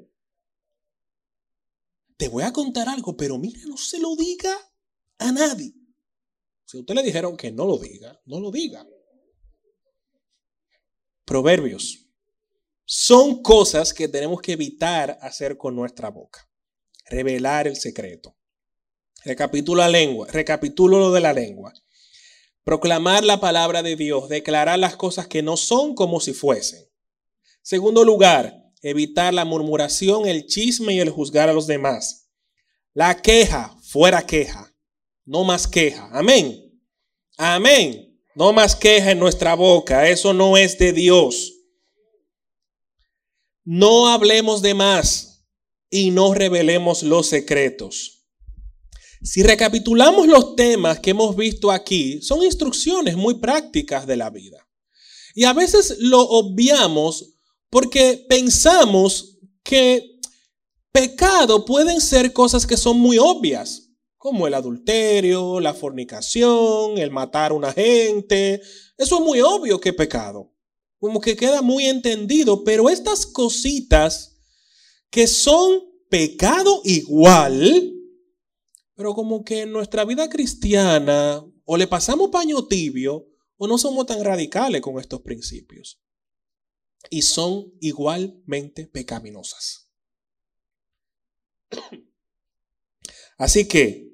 te 2.17 2.27
voy 2.27 2.43
a 2.43 2.51
contar 2.51 2.89
algo, 2.89 3.15
pero 3.15 3.37
mira, 3.37 3.61
no 3.67 3.77
se 3.77 3.99
lo 3.99 4.17
diga 4.17 4.53
a 5.17 5.31
nadie. 5.31 5.73
Si 6.65 6.77
usted 6.77 6.93
le 6.93 7.03
dijeron 7.03 7.37
que 7.37 7.51
no 7.51 7.65
lo 7.65 7.77
diga, 7.77 8.21
no 8.25 8.41
lo 8.41 8.51
diga. 8.51 8.85
Proverbios 11.25 12.00
son 12.85 13.41
cosas 13.41 13.93
que 13.93 14.07
tenemos 14.07 14.41
que 14.41 14.53
evitar 14.53 15.17
hacer 15.21 15.57
con 15.57 15.75
nuestra 15.75 16.09
boca. 16.09 16.49
Revelar 17.05 17.67
el 17.67 17.75
secreto. 17.75 18.35
Recapitulo 19.23 19.81
la 19.81 19.89
lengua, 19.89 20.27
recapitulo 20.31 20.99
lo 20.99 21.11
de 21.11 21.21
la 21.21 21.33
lengua. 21.33 21.73
Proclamar 22.63 23.23
la 23.23 23.39
palabra 23.39 23.83
de 23.83 23.95
Dios, 23.95 24.29
declarar 24.29 24.79
las 24.79 24.95
cosas 24.95 25.27
que 25.27 25.41
no 25.41 25.57
son 25.57 25.95
como 25.95 26.19
si 26.19 26.33
fuesen. 26.33 26.89
Segundo 27.61 28.03
lugar, 28.03 28.71
evitar 28.81 29.33
la 29.33 29.45
murmuración, 29.45 30.27
el 30.27 30.45
chisme 30.47 30.93
y 30.93 30.99
el 30.99 31.09
juzgar 31.09 31.49
a 31.49 31.53
los 31.53 31.67
demás. 31.67 32.29
La 32.93 33.21
queja, 33.21 33.77
fuera 33.83 34.25
queja. 34.25 34.75
No 35.25 35.43
más 35.43 35.67
queja. 35.67 36.09
Amén. 36.11 36.81
Amén. 37.37 38.19
No 38.35 38.53
más 38.53 38.75
queja 38.75 39.11
en 39.11 39.19
nuestra 39.19 39.55
boca. 39.55 40.09
Eso 40.09 40.33
no 40.33 40.57
es 40.57 40.77
de 40.77 40.93
Dios. 40.93 41.60
No 43.63 44.07
hablemos 44.07 44.63
de 44.63 44.73
más 44.73 45.45
y 45.89 46.09
no 46.09 46.33
revelemos 46.33 47.03
los 47.03 47.27
secretos. 47.27 48.25
Si 49.21 49.43
recapitulamos 49.43 50.27
los 50.27 50.55
temas 50.55 50.99
que 50.99 51.11
hemos 51.11 51.35
visto 51.35 51.69
aquí, 51.69 52.21
son 52.23 52.41
instrucciones 52.41 53.15
muy 53.15 53.35
prácticas 53.35 54.07
de 54.07 54.17
la 54.17 54.31
vida. 54.31 54.67
Y 55.35 55.43
a 55.43 55.53
veces 55.53 55.97
lo 55.99 56.21
obviamos 56.21 57.35
porque 57.69 58.25
pensamos 58.27 59.37
que 59.63 60.19
pecado 60.91 61.63
pueden 61.63 62.01
ser 62.01 62.33
cosas 62.33 62.65
que 62.65 62.77
son 62.77 62.97
muy 62.97 63.19
obvias, 63.19 63.89
como 64.17 64.47
el 64.47 64.55
adulterio, 64.55 65.59
la 65.59 65.75
fornicación, 65.75 66.97
el 66.97 67.11
matar 67.11 67.51
a 67.51 67.55
una 67.55 67.71
gente. 67.71 68.59
Eso 68.97 69.15
es 69.19 69.21
muy 69.21 69.39
obvio 69.39 69.79
que 69.79 69.93
pecado 69.93 70.50
como 71.01 71.19
que 71.19 71.35
queda 71.35 71.63
muy 71.63 71.87
entendido, 71.87 72.63
pero 72.63 72.87
estas 72.87 73.25
cositas 73.25 74.37
que 75.09 75.25
son 75.25 75.81
pecado 76.09 76.81
igual, 76.85 77.91
pero 78.93 79.15
como 79.15 79.43
que 79.43 79.61
en 79.61 79.71
nuestra 79.71 80.05
vida 80.05 80.29
cristiana 80.29 81.43
o 81.65 81.75
le 81.75 81.87
pasamos 81.87 82.29
paño 82.29 82.67
tibio 82.67 83.27
o 83.57 83.67
no 83.67 83.79
somos 83.79 84.05
tan 84.05 84.23
radicales 84.23 84.79
con 84.81 84.99
estos 84.99 85.21
principios. 85.21 85.99
Y 87.09 87.23
son 87.23 87.73
igualmente 87.81 88.85
pecaminosas. 88.85 89.89
Así 93.39 93.67
que 93.67 94.07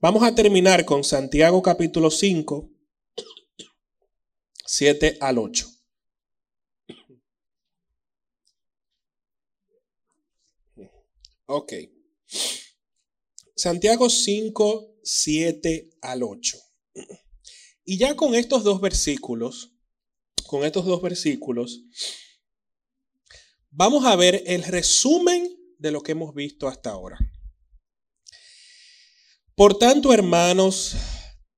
vamos 0.00 0.22
a 0.22 0.32
terminar 0.32 0.84
con 0.84 1.02
Santiago 1.02 1.60
capítulo 1.60 2.08
5, 2.08 2.70
7 4.64 5.18
al 5.20 5.38
8. 5.38 5.79
Ok. 11.52 11.72
Santiago 13.56 14.08
5, 14.08 15.00
7 15.02 15.90
al 16.00 16.22
8. 16.22 16.58
Y 17.84 17.98
ya 17.98 18.14
con 18.14 18.36
estos 18.36 18.62
dos 18.62 18.80
versículos, 18.80 19.74
con 20.46 20.64
estos 20.64 20.86
dos 20.86 21.02
versículos, 21.02 21.82
vamos 23.68 24.04
a 24.04 24.14
ver 24.14 24.44
el 24.46 24.62
resumen 24.62 25.50
de 25.76 25.90
lo 25.90 26.02
que 26.02 26.12
hemos 26.12 26.36
visto 26.36 26.68
hasta 26.68 26.90
ahora. 26.90 27.18
Por 29.56 29.76
tanto, 29.76 30.14
hermanos, 30.14 30.94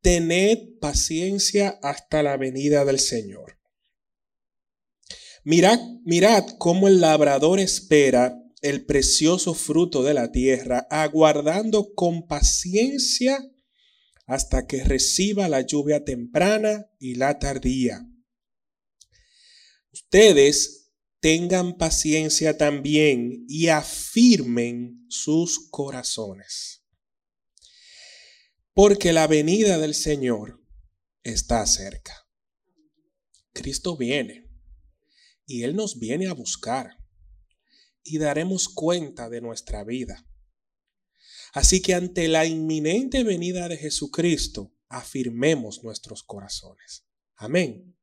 tened 0.01 0.79
paciencia 0.81 1.79
hasta 1.83 2.23
la 2.23 2.39
venida 2.39 2.87
del 2.87 2.99
Señor. 2.99 3.59
Mirad, 5.45 5.79
mirad 6.07 6.47
cómo 6.57 6.89
el 6.89 7.03
labrador 7.03 7.61
espera 7.61 8.42
el 8.63 8.87
precioso 8.87 9.55
fruto 9.55 10.05
de 10.05 10.15
la 10.15 10.31
tierra, 10.31 10.87
aguardando 10.89 11.93
con 11.95 12.27
paciencia 12.29 13.45
hasta 14.27 14.67
que 14.69 14.85
reciba 14.85 15.49
la 15.49 15.61
lluvia 15.63 16.05
temprana 16.05 16.87
y 17.01 17.17
la 17.17 17.39
tardía. 17.41 18.09
Ustedes 19.93 20.93
tengan 21.21 21.77
paciencia 21.77 22.57
también 22.57 23.45
y 23.49 23.67
afirmen 23.67 25.07
sus 25.09 25.69
corazones, 25.69 26.85
porque 28.73 29.13
la 29.13 29.27
venida 29.27 29.79
del 29.79 29.95
Señor 29.95 30.65
está 31.25 31.67
cerca. 31.67 32.29
Cristo 33.53 33.97
viene 33.97 34.49
y 35.47 35.65
Él 35.65 35.75
nos 35.77 35.99
viene 35.99 36.29
a 36.29 36.33
buscar 36.33 37.02
y 38.05 38.19
daremos 38.19 38.69
cuenta 38.69 39.29
de 39.29 39.41
nuestra 39.41 39.85
vida. 39.85 40.27
Así 41.53 41.83
que 41.83 41.95
ante 41.95 42.29
la 42.29 42.47
inminente 42.47 43.25
venida 43.25 43.69
de 43.69 43.77
Jesucristo, 43.77 44.73
afirmemos 44.89 45.83
nuestros 45.83 46.23
corazones. 46.23 47.05
Amén. 47.37 47.97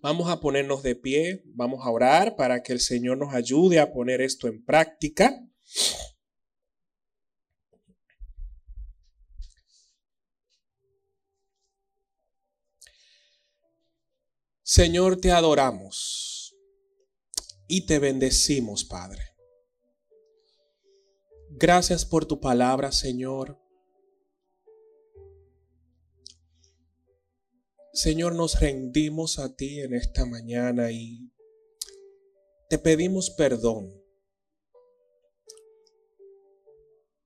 Vamos 0.00 0.30
a 0.30 0.40
ponernos 0.40 0.82
de 0.82 0.94
pie, 0.94 1.42
vamos 1.46 1.84
a 1.84 1.90
orar 1.90 2.36
para 2.36 2.62
que 2.62 2.72
el 2.72 2.80
Señor 2.80 3.18
nos 3.18 3.34
ayude 3.34 3.80
a 3.80 3.92
poner 3.92 4.20
esto 4.20 4.48
en 4.48 4.64
práctica. 4.64 5.42
Señor, 14.62 15.20
te 15.20 15.30
adoramos 15.30 16.35
y 17.68 17.86
te 17.86 17.98
bendecimos, 17.98 18.84
Padre. 18.84 19.22
Gracias 21.50 22.04
por 22.04 22.26
tu 22.26 22.40
palabra, 22.40 22.92
Señor. 22.92 23.58
Señor, 27.92 28.34
nos 28.34 28.60
rendimos 28.60 29.38
a 29.38 29.56
ti 29.56 29.80
en 29.80 29.94
esta 29.94 30.26
mañana 30.26 30.90
y 30.90 31.32
te 32.68 32.78
pedimos 32.78 33.30
perdón. 33.30 33.90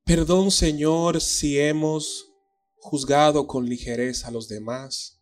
Perdón, 0.05 0.51
Señor, 0.51 1.21
si 1.21 1.59
hemos 1.59 2.33
juzgado 2.77 3.47
con 3.47 3.69
ligereza 3.69 4.29
a 4.29 4.31
los 4.31 4.49
demás 4.49 5.21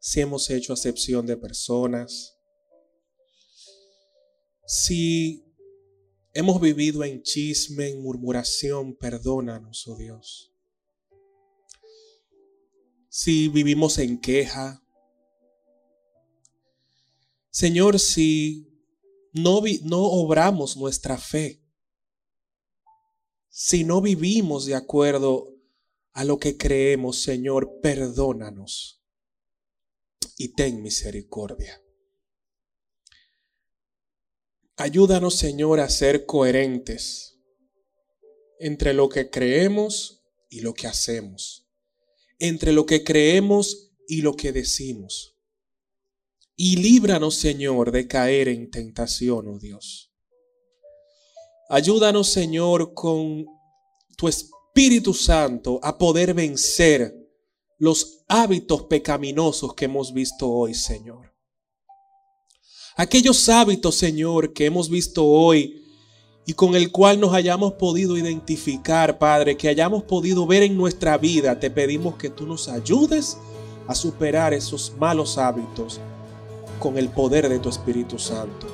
si 0.00 0.20
hemos 0.20 0.48
hecho 0.48 0.72
acepción 0.72 1.26
de 1.26 1.36
personas, 1.36 2.39
si 4.70 5.44
hemos 6.32 6.60
vivido 6.60 7.02
en 7.02 7.24
chisme, 7.24 7.88
en 7.88 8.00
murmuración, 8.02 8.94
perdónanos, 8.94 9.88
oh 9.88 9.96
Dios. 9.96 10.54
Si 13.08 13.48
vivimos 13.48 13.98
en 13.98 14.20
queja, 14.20 14.80
Señor, 17.50 17.98
si 17.98 18.68
no, 19.32 19.60
no 19.82 20.04
obramos 20.04 20.76
nuestra 20.76 21.18
fe, 21.18 21.64
si 23.48 23.82
no 23.82 24.00
vivimos 24.00 24.66
de 24.66 24.76
acuerdo 24.76 25.52
a 26.12 26.22
lo 26.22 26.38
que 26.38 26.56
creemos, 26.56 27.20
Señor, 27.22 27.80
perdónanos 27.82 29.02
y 30.36 30.54
ten 30.54 30.80
misericordia. 30.80 31.82
Ayúdanos, 34.80 35.34
Señor, 35.34 35.78
a 35.78 35.90
ser 35.90 36.24
coherentes 36.24 37.38
entre 38.58 38.94
lo 38.94 39.10
que 39.10 39.28
creemos 39.28 40.22
y 40.48 40.60
lo 40.60 40.72
que 40.72 40.86
hacemos, 40.86 41.68
entre 42.38 42.72
lo 42.72 42.86
que 42.86 43.04
creemos 43.04 43.90
y 44.08 44.22
lo 44.22 44.32
que 44.32 44.52
decimos. 44.52 45.36
Y 46.56 46.76
líbranos, 46.76 47.34
Señor, 47.34 47.92
de 47.92 48.08
caer 48.08 48.48
en 48.48 48.70
tentación, 48.70 49.48
oh 49.48 49.58
Dios. 49.58 50.14
Ayúdanos, 51.68 52.28
Señor, 52.28 52.94
con 52.94 53.44
tu 54.16 54.28
Espíritu 54.28 55.12
Santo 55.12 55.78
a 55.82 55.98
poder 55.98 56.32
vencer 56.32 57.14
los 57.76 58.24
hábitos 58.28 58.84
pecaminosos 58.84 59.74
que 59.74 59.84
hemos 59.84 60.14
visto 60.14 60.50
hoy, 60.50 60.72
Señor. 60.72 61.29
Aquellos 62.96 63.48
hábitos, 63.48 63.94
Señor, 63.94 64.52
que 64.52 64.66
hemos 64.66 64.90
visto 64.90 65.24
hoy 65.24 65.82
y 66.44 66.54
con 66.54 66.74
el 66.74 66.90
cual 66.90 67.20
nos 67.20 67.32
hayamos 67.32 67.74
podido 67.74 68.16
identificar, 68.16 69.18
Padre, 69.18 69.56
que 69.56 69.68
hayamos 69.68 70.02
podido 70.02 70.46
ver 70.46 70.62
en 70.62 70.76
nuestra 70.76 71.16
vida, 71.16 71.60
te 71.60 71.70
pedimos 71.70 72.16
que 72.16 72.30
tú 72.30 72.46
nos 72.46 72.68
ayudes 72.68 73.38
a 73.86 73.94
superar 73.94 74.52
esos 74.52 74.92
malos 74.98 75.38
hábitos 75.38 76.00
con 76.78 76.98
el 76.98 77.08
poder 77.08 77.48
de 77.48 77.58
tu 77.58 77.68
Espíritu 77.68 78.18
Santo. 78.18 78.66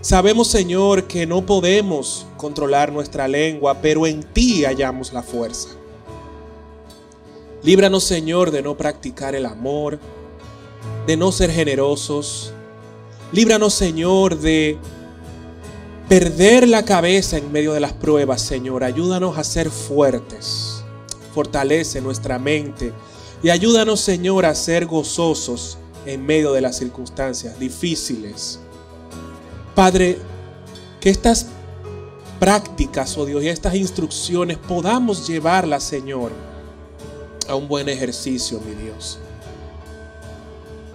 Sabemos, 0.00 0.48
Señor, 0.48 1.04
que 1.04 1.26
no 1.26 1.46
podemos 1.46 2.26
controlar 2.36 2.92
nuestra 2.92 3.28
lengua, 3.28 3.80
pero 3.80 4.06
en 4.06 4.24
ti 4.24 4.64
hallamos 4.64 5.12
la 5.12 5.22
fuerza. 5.22 5.68
Líbranos, 7.62 8.02
Señor, 8.02 8.50
de 8.50 8.62
no 8.62 8.76
practicar 8.76 9.36
el 9.36 9.46
amor, 9.46 10.00
de 11.06 11.16
no 11.16 11.30
ser 11.30 11.52
generosos. 11.52 12.52
Líbranos, 13.32 13.74
Señor, 13.74 14.38
de 14.38 14.78
perder 16.08 16.68
la 16.68 16.84
cabeza 16.84 17.38
en 17.38 17.50
medio 17.50 17.72
de 17.72 17.80
las 17.80 17.92
pruebas, 17.92 18.42
Señor. 18.42 18.84
Ayúdanos 18.84 19.38
a 19.38 19.44
ser 19.44 19.70
fuertes. 19.70 20.84
Fortalece 21.34 22.00
nuestra 22.00 22.38
mente 22.38 22.92
y 23.42 23.50
ayúdanos, 23.50 24.00
Señor, 24.00 24.44
a 24.44 24.54
ser 24.54 24.86
gozosos 24.86 25.78
en 26.04 26.24
medio 26.24 26.52
de 26.52 26.60
las 26.60 26.76
circunstancias 26.76 27.58
difíciles. 27.58 28.60
Padre, 29.74 30.18
que 31.00 31.08
estas 31.08 31.46
prácticas, 32.38 33.16
oh 33.16 33.24
Dios, 33.24 33.42
y 33.42 33.48
estas 33.48 33.74
instrucciones 33.74 34.58
podamos 34.58 35.26
llevarlas, 35.26 35.84
Señor 35.84 36.32
a 37.48 37.54
un 37.54 37.68
buen 37.68 37.88
ejercicio, 37.88 38.60
mi 38.60 38.74
Dios. 38.74 39.18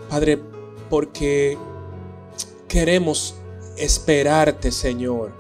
Padre, 0.10 0.42
porque 0.90 1.58
queremos 2.68 3.36
esperarte, 3.78 4.72
Señor, 4.72 5.32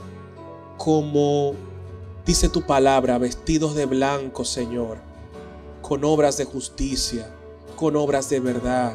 como 0.77 1.53
dice 2.25 2.49
tu 2.49 2.61
palabra, 2.65 3.17
vestidos 3.17 3.75
de 3.75 3.85
blanco, 3.85 4.45
Señor, 4.45 4.97
con 5.81 6.03
obras 6.03 6.37
de 6.37 6.45
justicia, 6.45 7.29
con 7.75 7.95
obras 7.95 8.29
de 8.29 8.39
verdad. 8.39 8.93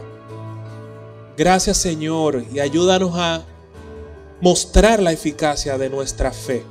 Gracias, 1.37 1.79
Señor, 1.79 2.45
y 2.53 2.61
ayúdanos 2.61 3.13
a 3.15 3.43
mostrar 4.41 5.03
la 5.03 5.13
eficacia 5.13 5.79
de 5.79 5.89
nuestra 5.89 6.33
fe 6.33 6.65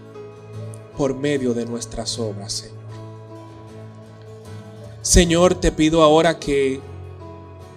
por 0.97 1.16
medio 1.16 1.53
de 1.53 1.66
nuestras 1.66 2.20
obras, 2.20 2.53
Señor. 2.53 2.82
Señor, 5.01 5.55
te 5.55 5.72
pido 5.72 6.03
ahora 6.03 6.38
que 6.38 6.80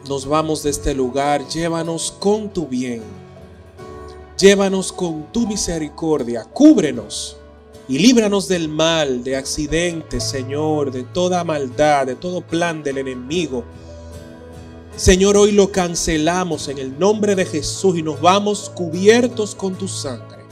nos 0.07 0.27
vamos 0.27 0.63
de 0.63 0.71
este 0.71 0.93
lugar, 0.95 1.49
llévanos 1.49 2.13
con 2.13 2.51
tu 2.51 2.67
bien, 2.67 3.03
llévanos 4.37 4.93
con 4.93 5.31
tu 5.33 5.47
misericordia, 5.47 6.45
cúbrenos 6.45 7.37
y 7.89 7.99
líbranos 7.99 8.49
del 8.49 8.69
mal, 8.69 9.23
de 9.23 9.37
accidentes, 9.37 10.25
Señor, 10.25 10.91
de 10.91 11.03
toda 11.05 11.45
maldad, 11.45 12.07
de 12.07 12.17
todo 12.17 12.41
plan 12.41 12.83
del 12.83 12.99
enemigo. 12.99 13.65
Señor, 14.97 15.37
hoy 15.37 15.53
lo 15.53 15.71
cancelamos 15.71 16.69
en 16.69 16.79
el 16.79 16.99
nombre 16.99 17.35
de 17.35 17.45
Jesús 17.45 17.99
y 17.99 18.03
nos 18.03 18.21
vamos 18.21 18.71
cubiertos 18.75 19.55
con 19.55 19.75
tu 19.75 19.89
sangre, 19.89 20.45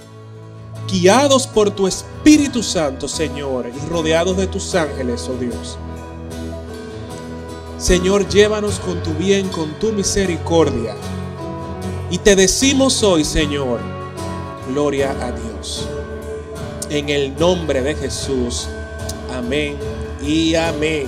guiados 0.90 1.46
por 1.46 1.70
tu 1.70 1.86
Espíritu 1.86 2.62
Santo, 2.62 3.08
Señor, 3.08 3.70
y 3.74 3.88
rodeados 3.88 4.36
de 4.36 4.46
tus 4.48 4.74
ángeles, 4.74 5.28
oh 5.28 5.38
Dios. 5.38 5.78
Señor, 7.78 8.28
llévanos 8.28 8.78
con 8.78 9.02
tu 9.02 9.12
bien, 9.14 9.48
con 9.48 9.72
tu 9.78 9.92
misericordia. 9.92 10.94
Y 12.12 12.18
te 12.18 12.36
decimos 12.36 13.02
hoy, 13.02 13.24
Señor, 13.24 13.80
gloria 14.68 15.12
a 15.12 15.32
Dios. 15.32 15.88
En 16.90 17.08
el 17.08 17.34
nombre 17.38 17.80
de 17.80 17.94
Jesús. 17.94 18.68
Amén 19.34 19.78
y 20.22 20.54
amén. 20.54 21.06